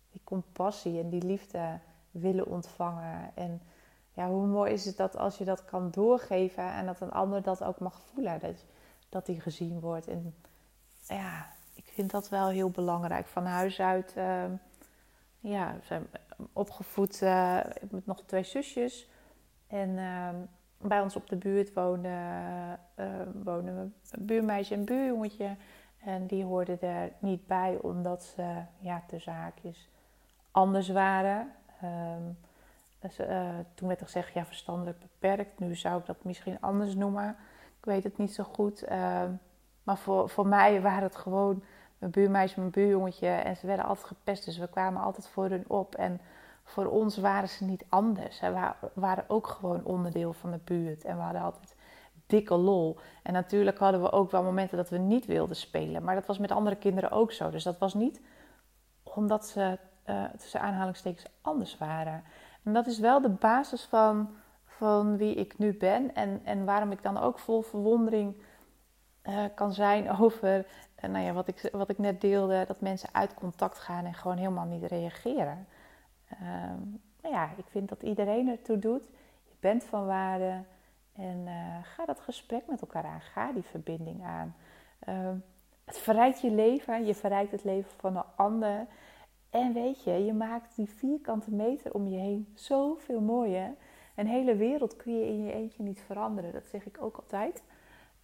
die 0.09 0.21
compassie 0.23 0.99
en 0.99 1.09
die 1.09 1.23
liefde 1.23 1.79
willen 2.11 2.47
ontvangen. 2.47 3.31
En 3.35 3.61
ja, 4.19 4.27
hoe 4.29 4.47
mooi 4.47 4.71
is 4.73 4.85
het 4.85 4.97
dat 4.97 5.17
als 5.17 5.37
je 5.37 5.45
dat 5.45 5.65
kan 5.65 5.91
doorgeven 5.91 6.71
en 6.73 6.85
dat 6.85 7.01
een 7.01 7.11
ander 7.11 7.41
dat 7.41 7.63
ook 7.63 7.79
mag 7.79 7.99
voelen, 7.99 8.39
dat, 8.39 8.65
dat 9.09 9.25
die 9.25 9.41
gezien 9.41 9.79
wordt. 9.79 10.07
En 10.07 10.35
ja, 11.07 11.47
ik 11.73 11.87
vind 11.87 12.11
dat 12.11 12.29
wel 12.29 12.47
heel 12.47 12.69
belangrijk. 12.69 13.27
Van 13.27 13.45
huis 13.45 13.79
uit, 13.79 14.13
uh, 14.17 14.43
ja, 15.39 15.75
zijn 15.83 16.07
opgevoed 16.53 17.21
uh, 17.21 17.59
met 17.89 18.05
nog 18.05 18.23
twee 18.25 18.43
zusjes. 18.43 19.09
En 19.67 19.89
uh, 19.89 20.29
bij 20.77 21.01
ons 21.01 21.15
op 21.15 21.29
de 21.29 21.35
buurt 21.35 21.73
woonde, 21.73 22.17
uh, 22.95 23.05
wonen 23.43 23.77
een 24.11 24.25
buurmeisje 24.25 24.73
en 24.73 24.85
buurjongetje. 24.85 25.55
En 26.03 26.27
die 26.27 26.43
hoorden 26.43 26.81
er 26.81 27.11
niet 27.19 27.47
bij 27.47 27.77
omdat 27.81 28.23
ze, 28.23 28.63
ja, 28.79 29.03
de 29.07 29.19
zaakjes 29.19 29.89
anders 30.51 30.89
waren. 30.89 31.51
Um, 31.83 32.37
dus, 32.99 33.19
uh, 33.19 33.49
toen 33.73 33.87
werd 33.87 33.99
er 33.99 34.05
gezegd, 34.05 34.33
ja, 34.33 34.45
verstandelijk 34.45 34.99
beperkt. 34.99 35.59
Nu 35.59 35.75
zou 35.75 35.99
ik 35.99 36.05
dat 36.05 36.23
misschien 36.23 36.57
anders 36.61 36.95
noemen. 36.95 37.29
Ik 37.77 37.85
weet 37.85 38.03
het 38.03 38.17
niet 38.17 38.33
zo 38.33 38.43
goed. 38.43 38.83
Uh, 38.83 39.23
maar 39.83 39.97
voor, 39.97 40.29
voor 40.29 40.47
mij 40.47 40.81
waren 40.81 41.03
het 41.03 41.15
gewoon 41.15 41.63
mijn 41.97 42.11
buurmeisje, 42.11 42.59
mijn 42.59 42.71
buurjongetje. 42.71 43.27
En 43.27 43.55
ze 43.55 43.67
werden 43.67 43.85
altijd 43.85 44.07
gepest, 44.07 44.45
dus 44.45 44.57
we 44.57 44.69
kwamen 44.69 45.01
altijd 45.01 45.27
voor 45.27 45.49
hun 45.49 45.63
op. 45.67 45.95
En 45.95 46.21
voor 46.63 46.85
ons 46.85 47.17
waren 47.17 47.49
ze 47.49 47.63
niet 47.63 47.85
anders. 47.89 48.37
Ze 48.37 48.73
waren 48.93 49.23
ook 49.27 49.47
gewoon 49.47 49.83
onderdeel 49.83 50.33
van 50.33 50.51
de 50.51 50.59
buurt. 50.63 51.05
En 51.05 51.15
we 51.15 51.21
hadden 51.21 51.41
altijd 51.41 51.75
dikke 52.25 52.55
lol. 52.55 52.99
En 53.23 53.33
natuurlijk 53.33 53.77
hadden 53.77 54.01
we 54.01 54.11
ook 54.11 54.31
wel 54.31 54.43
momenten 54.43 54.77
dat 54.77 54.89
we 54.89 54.97
niet 54.97 55.25
wilden 55.25 55.55
spelen. 55.55 56.03
Maar 56.03 56.15
dat 56.15 56.25
was 56.25 56.37
met 56.37 56.51
andere 56.51 56.75
kinderen 56.75 57.11
ook 57.11 57.31
zo. 57.31 57.49
Dus 57.49 57.63
dat 57.63 57.77
was 57.77 57.93
niet 57.93 58.21
omdat 59.03 59.47
ze 59.47 59.77
uh, 60.05 60.23
tussen 60.37 60.61
aanhalingstekens 60.61 61.25
anders 61.41 61.77
waren. 61.77 62.23
En 62.63 62.73
dat 62.73 62.87
is 62.87 62.99
wel 62.99 63.21
de 63.21 63.29
basis 63.29 63.83
van, 63.83 64.29
van 64.65 65.17
wie 65.17 65.35
ik 65.35 65.57
nu 65.57 65.73
ben. 65.73 66.15
En, 66.15 66.41
en 66.43 66.65
waarom 66.65 66.91
ik 66.91 67.03
dan 67.03 67.17
ook 67.17 67.39
vol 67.39 67.61
verwondering 67.61 68.35
uh, 69.23 69.43
kan 69.55 69.73
zijn 69.73 70.11
over 70.19 70.65
uh, 71.03 71.09
nou 71.09 71.25
ja, 71.25 71.33
wat, 71.33 71.47
ik, 71.47 71.69
wat 71.71 71.89
ik 71.89 71.97
net 71.97 72.21
deelde. 72.21 72.65
Dat 72.67 72.81
mensen 72.81 73.09
uit 73.11 73.33
contact 73.33 73.79
gaan 73.79 74.05
en 74.05 74.13
gewoon 74.13 74.37
helemaal 74.37 74.65
niet 74.65 74.83
reageren. 74.83 75.67
Ehm, 76.29 76.79
nou 77.21 77.33
ja, 77.33 77.49
ik 77.57 77.65
vind 77.69 77.89
dat 77.89 78.03
iedereen 78.03 78.49
ertoe 78.49 78.79
doet. 78.79 79.03
Je 79.43 79.55
bent 79.59 79.83
van 79.83 80.05
waarde. 80.05 80.63
En 81.15 81.45
uh, 81.45 81.77
ga 81.83 82.05
dat 82.05 82.19
gesprek 82.19 82.67
met 82.67 82.81
elkaar 82.81 83.03
aan. 83.03 83.21
Ga 83.21 83.51
die 83.51 83.63
verbinding 83.63 84.23
aan. 84.23 84.55
Ehm, 84.99 85.35
het 85.85 85.97
verrijkt 85.97 86.41
je 86.41 86.51
leven. 86.51 87.05
Je 87.05 87.15
verrijkt 87.15 87.51
het 87.51 87.63
leven 87.63 87.91
van 87.97 88.17
een 88.17 88.23
ander. 88.35 88.85
En 89.49 89.73
weet 89.73 90.03
je, 90.03 90.11
je 90.11 90.33
maakt 90.33 90.75
die 90.75 90.89
vierkante 90.89 91.51
meter 91.51 91.93
om 91.93 92.07
je 92.07 92.17
heen 92.17 92.51
zoveel 92.55 93.21
mooier. 93.21 93.75
Een 94.15 94.27
hele 94.27 94.55
wereld 94.55 94.95
kun 94.95 95.19
je 95.19 95.25
in 95.25 95.43
je 95.43 95.53
eentje 95.53 95.83
niet 95.83 96.01
veranderen. 96.01 96.53
Dat 96.53 96.67
zeg 96.67 96.85
ik 96.85 96.97
ook 97.01 97.17
altijd. 97.17 97.63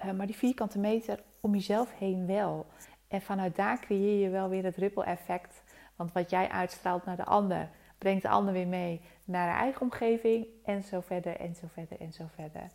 Uh, 0.05 0.11
maar 0.11 0.25
die 0.25 0.35
vierkante 0.35 0.79
meter 0.79 1.19
om 1.39 1.53
jezelf 1.53 1.93
heen 1.97 2.25
wel. 2.25 2.65
En 3.07 3.21
vanuit 3.21 3.55
daar 3.55 3.79
creëer 3.79 4.23
je 4.23 4.29
wel 4.29 4.49
weer 4.49 4.63
het 4.63 4.75
ripple 4.75 5.03
effect. 5.03 5.63
Want 5.95 6.11
wat 6.11 6.29
jij 6.29 6.49
uitstraalt 6.49 7.05
naar 7.05 7.17
de 7.17 7.25
ander, 7.25 7.69
brengt 7.97 8.21
de 8.21 8.29
ander 8.29 8.53
weer 8.53 8.67
mee 8.67 9.01
naar 9.23 9.53
de 9.53 9.59
eigen 9.59 9.81
omgeving. 9.81 10.47
En 10.63 10.83
zo 10.83 11.01
verder, 11.01 11.35
en 11.35 11.55
zo 11.55 11.67
verder, 11.67 11.99
en 11.99 12.13
zo 12.13 12.25
verder. 12.35 12.71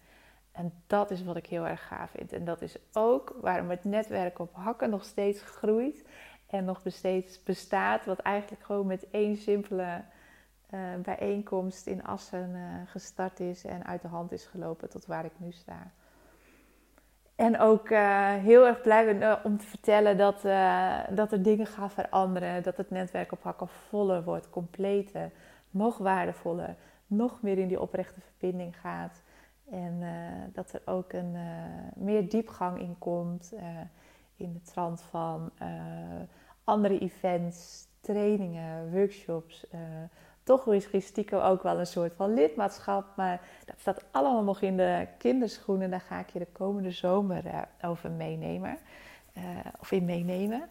En 0.53 0.73
dat 0.87 1.11
is 1.11 1.25
wat 1.25 1.37
ik 1.37 1.47
heel 1.47 1.67
erg 1.67 1.87
gaaf 1.87 2.11
vind. 2.11 2.33
En 2.33 2.45
dat 2.45 2.63
is 2.63 2.77
ook 2.93 3.37
waarom 3.41 3.71
het 3.71 3.85
netwerk 3.85 4.39
op 4.39 4.55
hakken 4.55 4.91
nog 4.91 5.05
steeds 5.05 5.43
groeit 5.43 6.05
en 6.51 6.65
nog 6.65 6.81
steeds 6.85 7.43
bestaat. 7.43 8.05
Wat 8.05 8.19
eigenlijk 8.19 8.63
gewoon 8.63 8.87
met 8.87 9.11
één 9.11 9.37
simpele 9.37 10.03
uh, 10.71 10.81
bijeenkomst 11.03 11.87
in 11.87 12.05
Assen 12.05 12.51
uh, 12.55 12.91
gestart 12.91 13.41
is 13.41 13.65
en 13.65 13.85
uit 13.85 14.03
de 14.03 14.09
hand 14.09 14.33
is 14.33 14.47
gelopen 14.47 14.91
tot 14.91 15.07
waar 15.07 15.25
ik 15.25 15.33
nu 15.37 15.53
sta. 15.53 15.91
En 17.35 17.59
ook 17.59 17.89
uh, 17.89 18.35
heel 18.35 18.67
erg 18.67 18.81
blij 18.81 19.19
ben 19.19 19.45
om 19.45 19.59
te 19.59 19.67
vertellen 19.67 20.17
dat, 20.17 20.43
dat 21.17 21.33
er 21.33 21.43
dingen 21.43 21.67
gaan 21.67 21.91
veranderen. 21.91 22.63
Dat 22.63 22.77
het 22.77 22.91
netwerk 22.91 23.33
op 23.33 23.43
hakken 23.43 23.69
voller 23.69 24.25
wordt, 24.25 24.51
completer, 24.51 25.31
nog 25.71 25.99
waardevoller, 25.99 26.77
nog 27.07 27.43
meer 27.43 27.59
in 27.59 27.69
die 27.69 27.81
oprechte 27.81 28.21
verbinding 28.21 28.81
gaat. 28.81 29.23
En 29.71 30.03
dat 30.53 30.73
er 30.73 30.83
ook 30.85 31.13
een 31.13 31.37
meer 31.95 32.29
diepgang 32.29 32.81
in 32.81 32.99
komt 32.99 33.53
in 34.41 34.53
de 34.53 34.63
trant 34.63 35.03
van 35.03 35.51
andere 36.65 36.99
events, 36.99 37.87
trainingen, 38.01 38.93
workshops. 38.93 39.65
Uh, 39.75 39.81
toch 40.43 40.67
misschien 40.67 41.03
stiekem 41.03 41.39
ook 41.39 41.63
wel 41.63 41.79
een 41.79 41.87
soort 41.87 42.13
van 42.17 42.35
lidmaatschap. 42.35 43.17
Maar 43.17 43.41
dat 43.65 43.75
staat 43.79 44.05
allemaal 44.11 44.43
nog 44.43 44.61
in 44.61 44.77
de 44.77 45.07
kinderschoenen. 45.19 45.91
Daar 45.91 46.01
ga 46.01 46.19
ik 46.19 46.31
je 46.31 46.39
de 46.39 46.47
komende 46.53 46.91
zomer 46.91 47.45
uh, 47.45 47.63
over 47.83 48.11
meenemen. 48.11 48.79
Of 49.81 49.93
in 49.93 50.05
meenemen. 50.05 50.69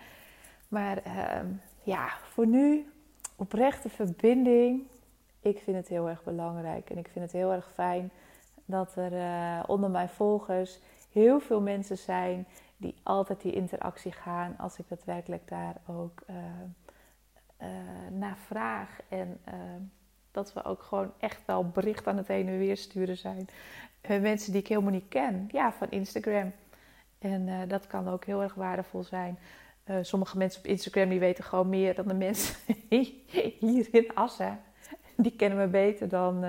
Maar 0.67 0.97
ehm, 1.03 1.47
ja, 1.83 2.07
voor 2.23 2.47
nu 2.47 2.91
oprechte 3.35 3.89
verbinding. 3.89 4.87
Ik 5.39 5.59
vind 5.59 5.77
het 5.77 5.87
heel 5.87 6.09
erg 6.09 6.23
belangrijk. 6.23 6.89
En 6.89 6.97
ik 6.97 7.07
vind 7.07 7.25
het 7.25 7.33
heel 7.33 7.51
erg 7.51 7.71
fijn 7.73 8.11
dat 8.65 8.95
er 8.95 9.11
onder 9.67 9.89
mijn 9.89 10.09
volgers 10.09 10.79
heel 11.11 11.39
veel 11.39 11.61
mensen 11.61 11.97
zijn 11.97 12.47
die 12.79 12.95
altijd 13.03 13.41
die 13.41 13.53
interactie 13.53 14.11
gaan 14.11 14.55
als 14.57 14.79
ik 14.79 14.89
daadwerkelijk 14.89 15.47
daar 15.47 15.75
ook 15.87 16.23
uh, 16.27 17.67
naar 18.11 18.37
vraag. 18.37 18.99
En 19.09 19.39
uh, 19.47 19.53
dat 20.31 20.53
we 20.53 20.63
ook 20.63 20.81
gewoon 20.83 21.11
echt 21.19 21.45
wel 21.45 21.69
bericht 21.69 22.07
aan 22.07 22.17
het 22.17 22.27
heen 22.27 22.47
en 22.47 22.57
weer 22.57 22.77
sturen 22.77 23.17
zijn. 23.17 23.47
mensen 24.07 24.51
die 24.51 24.61
ik 24.61 24.67
helemaal 24.67 24.91
niet 24.91 25.07
ken, 25.09 25.47
ja, 25.51 25.71
van 25.71 25.89
Instagram. 25.89 26.51
En 27.19 27.67
dat 27.67 27.87
kan 27.87 28.07
ook 28.07 28.25
heel 28.25 28.41
erg 28.41 28.53
waardevol 28.53 29.03
zijn. 29.03 29.39
sommige 30.01 30.37
mensen 30.37 30.59
op 30.59 30.67
Instagram 30.67 31.09
die 31.09 31.19
weten 31.19 31.43
gewoon 31.43 31.69
meer 31.69 31.95
dan 31.95 32.07
de 32.07 32.13
mensen 32.13 32.55
hier 33.59 33.87
in 33.91 34.13
Assen. 34.13 34.59
Die 35.15 35.35
kennen 35.35 35.57
me 35.57 35.67
beter 35.67 36.09
dan, 36.09 36.45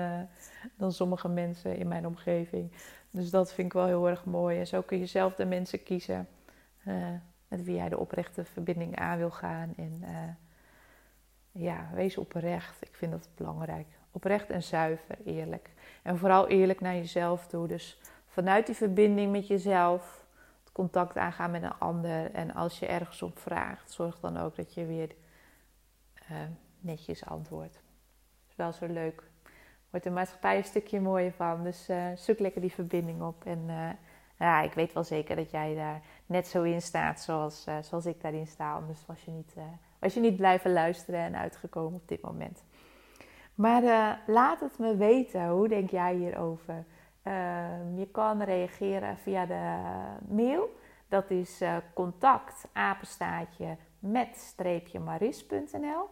dan 0.81 0.91
sommige 0.91 1.27
mensen 1.27 1.75
in 1.75 1.87
mijn 1.87 2.07
omgeving. 2.07 2.71
Dus 3.11 3.29
dat 3.29 3.53
vind 3.53 3.67
ik 3.67 3.73
wel 3.73 3.85
heel 3.85 4.09
erg 4.09 4.25
mooi. 4.25 4.59
En 4.59 4.67
zo 4.67 4.81
kun 4.81 4.99
je 4.99 5.05
zelf 5.05 5.35
de 5.35 5.45
mensen 5.45 5.83
kiezen 5.83 6.27
met 7.47 7.63
wie 7.63 7.75
jij 7.75 7.89
de 7.89 7.97
oprechte 7.97 8.45
verbinding 8.45 8.95
aan 8.95 9.17
wil 9.17 9.31
gaan. 9.31 9.73
En 9.77 10.03
ja, 11.51 11.89
wees 11.93 12.17
oprecht. 12.17 12.81
Ik 12.81 12.95
vind 12.95 13.11
dat 13.11 13.29
belangrijk. 13.35 13.87
Oprecht 14.11 14.49
en 14.49 14.63
zuiver, 14.63 15.17
eerlijk. 15.25 15.69
En 16.03 16.17
vooral 16.17 16.47
eerlijk 16.47 16.81
naar 16.81 16.95
jezelf 16.95 17.47
toe. 17.47 17.67
Dus 17.67 17.99
vanuit 18.25 18.65
die 18.65 18.75
verbinding 18.75 19.31
met 19.31 19.47
jezelf 19.47 20.25
het 20.63 20.71
contact 20.71 21.17
aangaan 21.17 21.51
met 21.51 21.63
een 21.63 21.77
ander. 21.77 22.31
En 22.31 22.53
als 22.53 22.79
je 22.79 22.85
ergens 22.85 23.21
om 23.21 23.31
vraagt, 23.35 23.91
zorg 23.91 24.19
dan 24.19 24.37
ook 24.37 24.55
dat 24.55 24.73
je 24.73 24.85
weer 24.85 25.15
uh, 26.31 26.37
netjes 26.79 27.25
antwoordt. 27.25 27.73
Dat 27.73 28.49
is 28.49 28.55
wel 28.55 28.71
zo 28.71 28.93
leuk. 28.93 29.30
Wordt 29.91 30.05
de 30.05 30.11
maatschappij 30.11 30.57
een 30.57 30.63
stukje 30.63 31.01
mooier 31.01 31.31
van. 31.31 31.63
Dus 31.63 31.89
uh, 31.89 32.05
zoek 32.15 32.39
lekker 32.39 32.61
die 32.61 32.71
verbinding 32.71 33.21
op. 33.21 33.45
En 33.45 33.63
uh, 33.67 33.89
ja, 34.39 34.61
ik 34.61 34.73
weet 34.73 34.93
wel 34.93 35.03
zeker 35.03 35.35
dat 35.35 35.51
jij 35.51 35.75
daar 35.75 36.01
net 36.25 36.47
zo 36.47 36.63
in 36.63 36.81
staat 36.81 37.19
zoals, 37.19 37.67
zoals 37.81 38.05
ik 38.05 38.21
daarin 38.21 38.47
sta. 38.47 38.73
Anders 38.73 39.05
was 39.05 39.23
je 39.23 39.31
niet 39.31 39.55
was 40.01 40.13
je 40.13 40.19
niet 40.19 40.35
blijven 40.35 40.73
luisteren 40.73 41.19
en 41.19 41.35
uitgekomen 41.35 41.99
op 41.99 42.07
dit 42.07 42.21
moment. 42.21 42.63
Maar 43.55 43.83
uh, 43.83 44.11
laat 44.27 44.59
het 44.59 44.77
me 44.77 44.95
weten. 44.95 45.47
Hoe 45.47 45.67
denk 45.67 45.89
jij 45.89 46.15
hierover? 46.15 46.85
Uh, 47.23 47.97
je 47.97 48.07
kan 48.11 48.41
reageren 48.41 49.17
via 49.17 49.45
de 49.45 49.79
mail. 50.35 50.75
Dat 51.07 51.29
is 51.29 51.61
uh, 51.61 51.77
contact 51.93 52.67
apenstaatje 52.73 53.77
met 53.99 54.37
streepje 54.37 54.99
maris.nl. 54.99 56.09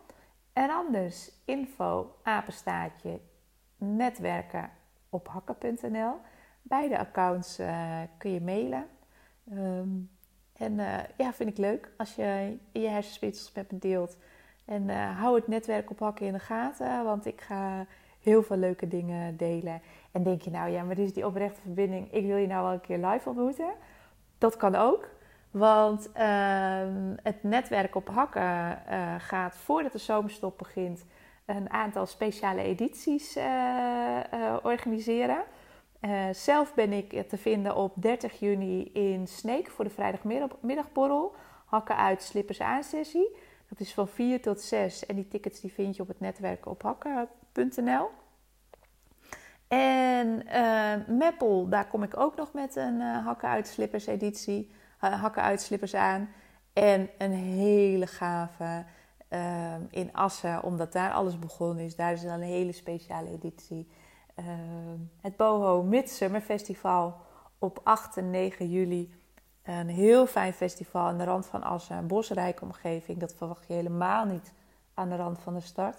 En 0.54 0.70
anders 0.70 1.32
info 1.46 2.16
apenstaatje 2.24 3.20
netwerken 3.80 4.70
op 5.10 5.28
hakken.nl. 5.28 6.14
Beide 6.62 7.00
accounts 7.00 7.60
eh, 7.60 8.00
kun 8.18 8.32
je 8.32 8.42
mailen. 8.42 8.86
Um, 9.54 10.10
en 10.54 10.74
uh, 10.74 10.98
ja, 11.18 11.34
vind 11.34 11.50
ik 11.50 11.58
leuk 11.58 11.92
als 11.98 12.16
je 12.16 12.58
je 12.72 12.88
hersenspinsels 12.88 13.52
met 13.52 13.72
me 13.72 13.78
deelt. 13.78 14.18
En 14.66 14.88
uh, 14.88 15.20
hou 15.20 15.36
het 15.36 15.48
netwerk 15.48 15.90
op 15.90 16.00
hakken 16.00 16.26
in 16.26 16.34
de 16.34 16.40
gaten, 16.40 17.04
want 17.04 17.26
ik 17.26 17.42
ga 17.42 17.86
heel 18.22 18.44
veel 18.44 18.58
leuke 18.58 18.88
dingen 18.88 19.38
delen. 19.38 19.82
En 20.12 20.24
denk 20.24 20.42
je 20.42 20.50
nou, 20.50 20.70
ja, 20.70 20.84
maar 20.84 20.96
dit 20.96 21.06
is 21.06 21.14
die 21.14 21.26
oprechte 21.26 21.62
verbinding. 21.62 22.14
Ik 22.14 22.26
wil 22.26 22.38
je 22.38 22.48
nou 22.48 22.64
wel 22.64 22.74
een 22.74 22.82
keer 22.82 22.98
live 22.98 23.30
ontmoeten. 23.30 23.74
Dat 24.38 24.58
kan 24.58 24.76
ook. 24.76 25.10
Want 25.52 26.10
uh, 26.18 27.14
het 27.24 27.44
netwerk 27.44 27.96
op 27.96 28.10
hakken 28.10 28.82
gaat 29.18 29.56
voordat 29.56 29.92
de 29.92 29.98
zomerstop 29.98 30.58
begint 30.58 31.06
een 31.50 31.70
aantal 31.70 32.06
speciale 32.06 32.62
edities 32.62 33.38
organiseren. 34.64 35.44
Uh, 36.02 36.26
zelf 36.32 36.74
ben 36.74 36.94
ik 36.94 37.30
te 37.30 37.38
vinden 37.38 37.76
op 37.76 37.94
30 37.96 38.40
juni 38.40 38.84
in 38.84 39.28
Sneek 39.28 39.70
voor 39.70 39.84
de 39.84 39.90
vrijdagmiddagborrel. 39.90 41.36
Hakken 41.66 41.98
uit, 41.98 42.24
slippers 42.24 42.62
aan 42.62 42.84
sessie. 42.84 43.36
Dat 43.70 43.80
is 43.80 43.94
van 43.94 44.08
4 44.08 44.42
tot 44.42 44.62
6 44.62 45.06
en 45.06 45.16
die 45.16 45.28
tickets 45.28 45.60
die 45.60 45.74
vind 45.74 45.96
je 45.96 46.02
op 46.02 46.08
het 46.08 46.20
netwerk 46.20 46.66
op 46.66 46.82
hakken.nl. 46.82 48.10
En 49.68 50.44
Meppel, 51.18 51.70
daar 51.70 51.88
kom 51.88 52.04
ik 52.04 52.20
ook 52.20 52.36
nog 52.36 52.54
met 52.54 52.76
een 52.76 53.02
hakken 53.02 53.50
uit 53.50 53.68
slippers 53.68 54.06
editie. 54.06 54.72
hakken 54.98 55.42
uit 55.42 55.62
slippers 55.62 55.96
aan. 55.96 56.30
En 56.74 57.10
een 57.18 57.32
hele 57.32 58.08
gave 58.08 58.86
in 59.90 60.14
Assen, 60.14 60.64
omdat 60.64 60.92
daar 60.92 61.12
alles 61.12 61.40
begonnen 61.40 61.86
is. 61.86 61.96
Daar 61.96 62.12
is 62.12 62.22
dan 62.22 62.32
een 62.32 62.42
hele 62.42 62.72
speciale 62.72 63.30
editie. 63.30 63.88
Ehm, 64.36 64.98
het 65.22 65.36
Boho 65.38 65.84
Midsummer 65.84 66.42
Festival 66.42 67.16
op 67.58 67.80
8 67.84 68.18
en 68.18 68.30
9 68.30 68.70
juli. 68.70 69.14
Een 69.64 69.90
heel 69.90 70.28
fijn 70.28 70.54
festival 70.54 71.08
aan 71.08 71.18
de 71.18 71.24
rand 71.24 71.46
van 71.46 71.64
Assen, 71.64 71.98
een 71.98 72.08
bosrijke 72.08 72.64
omgeving. 72.64 73.20
Dat 73.20 73.34
verwacht 73.34 73.68
je 73.68 73.74
helemaal 73.74 74.26
niet 74.26 74.54
aan 74.94 75.10
de 75.10 75.16
rand 75.16 75.40
van 75.40 75.54
de 75.54 75.94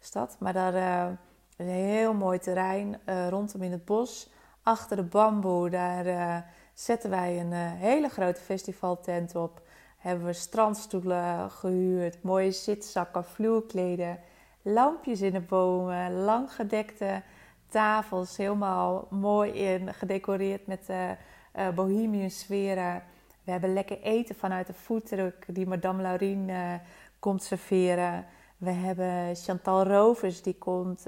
stad. 0.00 0.36
Maar 0.38 0.52
daar 0.52 0.74
uh, 0.74 1.16
een 1.56 1.66
heel 1.66 2.14
mooi 2.14 2.38
terrein 2.38 3.00
uh, 3.06 3.28
rondom 3.28 3.62
in 3.62 3.72
het 3.72 3.84
bos. 3.84 4.30
Achter 4.62 4.96
de 4.96 5.02
bamboe, 5.02 5.70
daar 5.70 6.06
uh, 6.06 6.36
zetten 6.74 7.10
wij 7.10 7.40
een 7.40 7.52
hele 7.52 8.08
grote 8.08 8.40
festivaltent 8.40 9.34
op. 9.34 9.60
Hebben 9.98 10.26
we 10.26 10.32
strandstoelen 10.32 11.50
gehuurd, 11.50 12.22
mooie 12.22 12.50
zitzakken, 12.50 13.24
vloerkleden, 13.24 14.18
lampjes 14.62 15.20
in 15.20 15.32
de 15.32 15.40
bomen, 15.40 16.12
lang 16.12 16.52
gedekte 16.52 17.22
tafels 17.68 18.36
helemaal 18.36 19.06
mooi 19.10 19.52
in, 19.52 19.94
gedecoreerd 19.94 20.66
met 20.66 20.86
uh, 20.90 21.10
uh, 21.10 21.68
bohemian 21.74 22.30
sferen. 22.30 23.02
We 23.44 23.50
hebben 23.50 23.72
lekker 23.72 24.00
eten 24.00 24.34
vanuit 24.34 24.66
de 24.66 24.72
foodtruck 24.72 25.44
die 25.48 25.66
Madame 25.66 26.02
Laurien 26.02 26.48
uh, 26.48 26.74
komt 27.18 27.42
serveren. 27.42 28.26
We 28.56 28.70
hebben 28.70 29.36
Chantal 29.36 29.84
Rovers 29.84 30.42
die 30.42 30.58
komt 30.58 31.04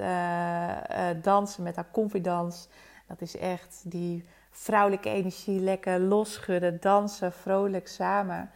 dansen 1.22 1.62
met 1.62 1.76
haar 1.76 1.90
confidence. 1.92 2.68
Dat 3.06 3.20
is 3.20 3.36
echt 3.36 3.82
die 3.84 4.24
vrouwelijke 4.50 5.08
energie, 5.08 5.60
lekker 5.60 6.00
losschudden, 6.00 6.80
dansen, 6.80 7.32
vrolijk 7.32 7.88
samen 7.88 8.50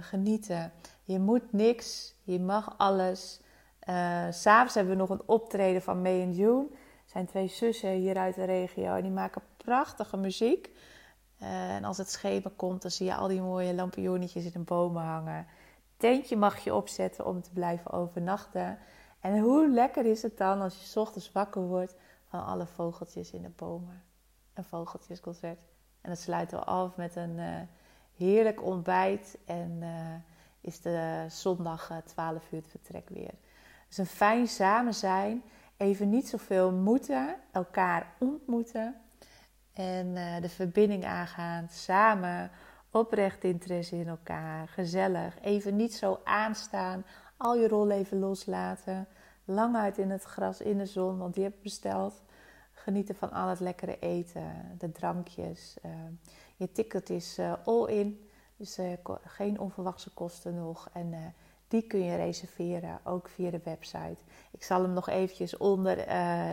genieten. 0.00 0.72
Je 1.04 1.18
moet 1.18 1.52
niks, 1.52 2.14
je 2.22 2.40
mag 2.40 2.74
alles. 2.76 3.40
S'avonds 4.30 4.74
hebben 4.74 4.92
we 4.92 4.98
nog 4.98 5.10
een 5.10 5.22
optreden 5.26 5.82
van 5.82 6.02
May 6.02 6.20
en 6.20 6.32
June 6.32 6.68
zijn 7.12 7.26
twee 7.26 7.48
zussen 7.48 7.90
hier 7.90 8.16
uit 8.16 8.34
de 8.34 8.44
regio. 8.44 8.94
En 8.94 9.02
die 9.02 9.10
maken 9.10 9.42
prachtige 9.56 10.16
muziek. 10.16 10.70
Uh, 11.42 11.74
en 11.74 11.84
als 11.84 11.98
het 11.98 12.10
schepen 12.10 12.56
komt, 12.56 12.82
dan 12.82 12.90
zie 12.90 13.06
je 13.06 13.14
al 13.14 13.28
die 13.28 13.40
mooie 13.40 13.74
lampionnetjes 13.74 14.44
in 14.44 14.50
de 14.52 14.58
bomen 14.58 15.02
hangen. 15.02 15.46
Tentje 15.96 16.36
mag 16.36 16.58
je 16.58 16.74
opzetten 16.74 17.26
om 17.26 17.42
te 17.42 17.50
blijven 17.50 17.92
overnachten. 17.92 18.78
En 19.20 19.38
hoe 19.38 19.70
lekker 19.70 20.06
is 20.06 20.22
het 20.22 20.38
dan 20.38 20.60
als 20.60 20.92
je 20.92 21.00
ochtends 21.00 21.32
wakker 21.32 21.62
wordt 21.62 21.96
van 22.28 22.44
alle 22.44 22.66
vogeltjes 22.66 23.30
in 23.30 23.42
de 23.42 23.48
bomen. 23.48 24.02
Een 24.54 24.64
vogeltjesconcert. 24.64 25.58
En 26.00 26.10
dat 26.10 26.18
sluiten 26.18 26.58
we 26.58 26.64
af 26.64 26.96
met 26.96 27.16
een 27.16 27.38
uh, 27.38 27.60
heerlijk 28.22 28.62
ontbijt. 28.62 29.38
En 29.44 29.78
uh, 29.80 29.88
is 30.60 30.80
de 30.80 31.24
zondag 31.28 31.90
12 32.04 32.52
uur 32.52 32.58
het 32.58 32.70
vertrek 32.70 33.08
weer. 33.08 33.34
Dus 33.88 33.98
een 33.98 34.06
fijn 34.06 34.48
samen 34.48 34.94
zijn 34.94 35.42
even 35.76 36.10
niet 36.10 36.28
zoveel 36.28 36.72
moeten, 36.72 37.36
elkaar 37.52 38.14
ontmoeten 38.18 38.94
en 39.72 40.06
uh, 40.06 40.40
de 40.40 40.48
verbinding 40.48 41.04
aangaan, 41.04 41.68
samen, 41.70 42.50
oprecht 42.90 43.44
interesse 43.44 43.96
in 43.96 44.08
elkaar, 44.08 44.68
gezellig, 44.68 45.40
even 45.40 45.76
niet 45.76 45.94
zo 45.94 46.20
aanstaan, 46.24 47.04
al 47.36 47.56
je 47.56 47.68
rol 47.68 47.90
even 47.90 48.18
loslaten, 48.18 49.06
lang 49.44 49.76
uit 49.76 49.98
in 49.98 50.10
het 50.10 50.22
gras, 50.22 50.60
in 50.60 50.78
de 50.78 50.86
zon, 50.86 51.18
want 51.18 51.34
die 51.34 51.44
heb 51.44 51.54
ik 51.54 51.62
besteld. 51.62 52.22
Genieten 52.72 53.14
van 53.14 53.32
al 53.32 53.48
het 53.48 53.60
lekkere 53.60 53.98
eten, 53.98 54.76
de 54.78 54.92
drankjes. 54.92 55.76
Je 56.62 56.72
ticket 56.72 57.10
is 57.10 57.38
uh, 57.38 57.52
all 57.64 57.86
in, 57.86 58.28
dus 58.56 58.78
geen 59.24 59.60
onverwachte 59.60 60.10
kosten 60.10 60.54
nog. 60.54 60.88
En 60.92 61.34
die 61.68 61.82
kun 61.82 62.04
je 62.04 62.16
reserveren, 62.16 63.00
ook 63.04 63.28
via 63.28 63.50
de 63.50 63.60
website. 63.64 64.16
Ik 64.50 64.62
zal 64.62 64.82
hem 64.82 64.92
nog 64.92 65.08
eventjes 65.08 65.56
onder 65.56 66.06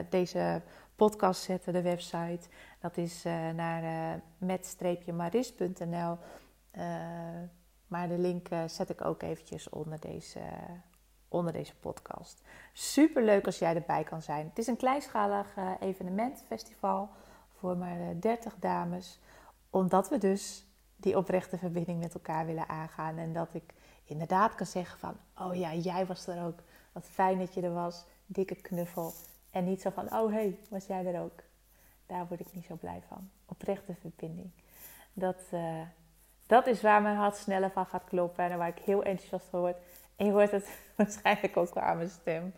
deze 0.10 0.62
podcast 0.96 1.42
zetten, 1.42 1.74
de 1.74 1.82
website. 1.82 2.48
Dat 2.80 2.98
is 2.98 3.24
naar 3.56 4.22
met-maris.nl. 4.38 6.18
maar 7.88 8.08
de 8.08 8.18
link 8.18 8.48
zet 8.66 8.90
ik 8.90 9.06
ook 9.06 9.22
eventjes 9.22 9.70
onder 9.70 10.00
deze, 10.00 10.40
onder 11.28 11.54
deze 11.54 11.76
podcast. 11.76 12.42
Super 12.74 13.24
leuk 13.24 13.46
als 13.46 13.60
jij 13.60 13.76
erbij 13.76 14.04
kan 14.04 14.22
zijn. 14.22 14.48
Het 14.48 14.58
is 14.58 14.68
een 14.68 14.78
kleinschalig 14.78 15.56
evenement, 15.80 16.44
festival 16.48 17.10
voor 17.58 17.78
maar 17.78 18.20
30 18.20 18.56
dames. 18.60 19.20
Omdat 19.70 20.10
we 20.10 20.18
dus 20.18 20.68
die 20.96 21.18
oprechte 21.18 21.58
verbinding 21.58 22.00
met 22.00 22.14
elkaar 22.14 22.46
willen 22.46 22.70
aangaan. 22.70 23.18
En 23.18 23.34
dat 23.34 23.54
ik 23.54 23.74
inderdaad 24.06 24.56
kan 24.56 24.66
zeggen 24.66 25.00
van, 25.00 25.18
oh 25.38 25.56
ja, 25.56 25.74
jij 25.74 26.06
was 26.06 26.28
er 26.28 26.46
ook. 26.46 26.60
Wat 26.92 27.06
fijn 27.06 27.40
dat 27.40 27.54
je 27.54 27.62
er 27.62 27.74
was. 27.74 28.06
Dikke 28.26 28.56
knuffel. 28.56 29.14
En 29.50 29.66
niet 29.66 29.82
zo 29.82 29.90
van, 29.90 30.14
oh 30.14 30.32
hey, 30.32 30.60
was 30.70 30.86
jij 30.86 31.06
er 31.06 31.22
ook? 31.22 31.44
Daar 32.06 32.28
word 32.28 32.40
ik 32.40 32.54
niet 32.54 32.66
zo 32.66 32.76
blij 32.76 33.02
van. 33.08 33.30
Oprechte 33.46 33.96
verbinding. 33.96 34.52
Dat, 35.14 35.42
uh, 35.54 35.82
dat 36.48 36.68
is 36.68 36.82
waar 36.82 37.02
mijn 37.02 37.16
hart 37.16 37.36
sneller 37.36 37.72
van 37.72 37.86
gaat 37.86 38.04
kloppen 38.04 38.52
en 38.52 38.58
waar 38.58 38.68
ik 38.68 38.80
heel 38.84 39.04
enthousiast 39.04 39.46
van 39.50 39.60
word. 39.60 39.78
En 40.16 40.26
je 40.26 40.32
hoort 40.32 40.52
het 40.52 40.80
waarschijnlijk 40.96 41.58
ook 41.58 41.74
wel 41.74 41.84
aan 41.84 41.98
mijn 41.98 42.10
stem. 42.10 42.54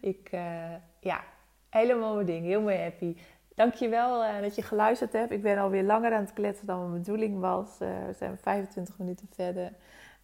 Ik, 0.00 0.28
uh, 0.32 0.74
ja, 1.00 1.24
helemaal 1.68 2.14
mijn 2.14 2.26
ding. 2.26 2.44
Heel 2.44 2.60
mooi 2.60 2.76
happy. 2.76 3.16
Dankjewel 3.56 4.24
uh, 4.24 4.40
dat 4.40 4.54
je 4.54 4.62
geluisterd 4.62 5.12
hebt. 5.12 5.30
Ik 5.30 5.42
ben 5.42 5.58
alweer 5.58 5.82
langer 5.82 6.12
aan 6.12 6.20
het 6.20 6.32
kletsen 6.32 6.66
dan 6.66 6.78
mijn 6.78 7.02
bedoeling 7.02 7.40
was. 7.40 7.78
we 7.78 8.14
zijn 8.16 8.38
25 8.38 8.98
minuten 8.98 9.28
verder. 9.34 9.72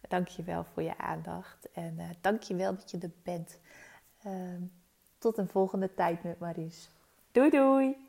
Dank 0.07 0.27
je 0.27 0.43
wel 0.43 0.63
voor 0.73 0.83
je 0.83 0.97
aandacht 0.97 1.71
en 1.71 1.95
je 2.41 2.55
wel 2.55 2.75
dat 2.75 2.91
je 2.91 2.97
er 2.97 3.11
bent. 3.23 3.59
Ehm, 4.23 4.61
tot 5.17 5.37
een 5.37 5.47
volgende 5.47 5.93
tijd 5.93 6.23
met 6.23 6.39
Maries. 6.39 6.89
Doei 7.31 7.49
doei! 7.49 8.02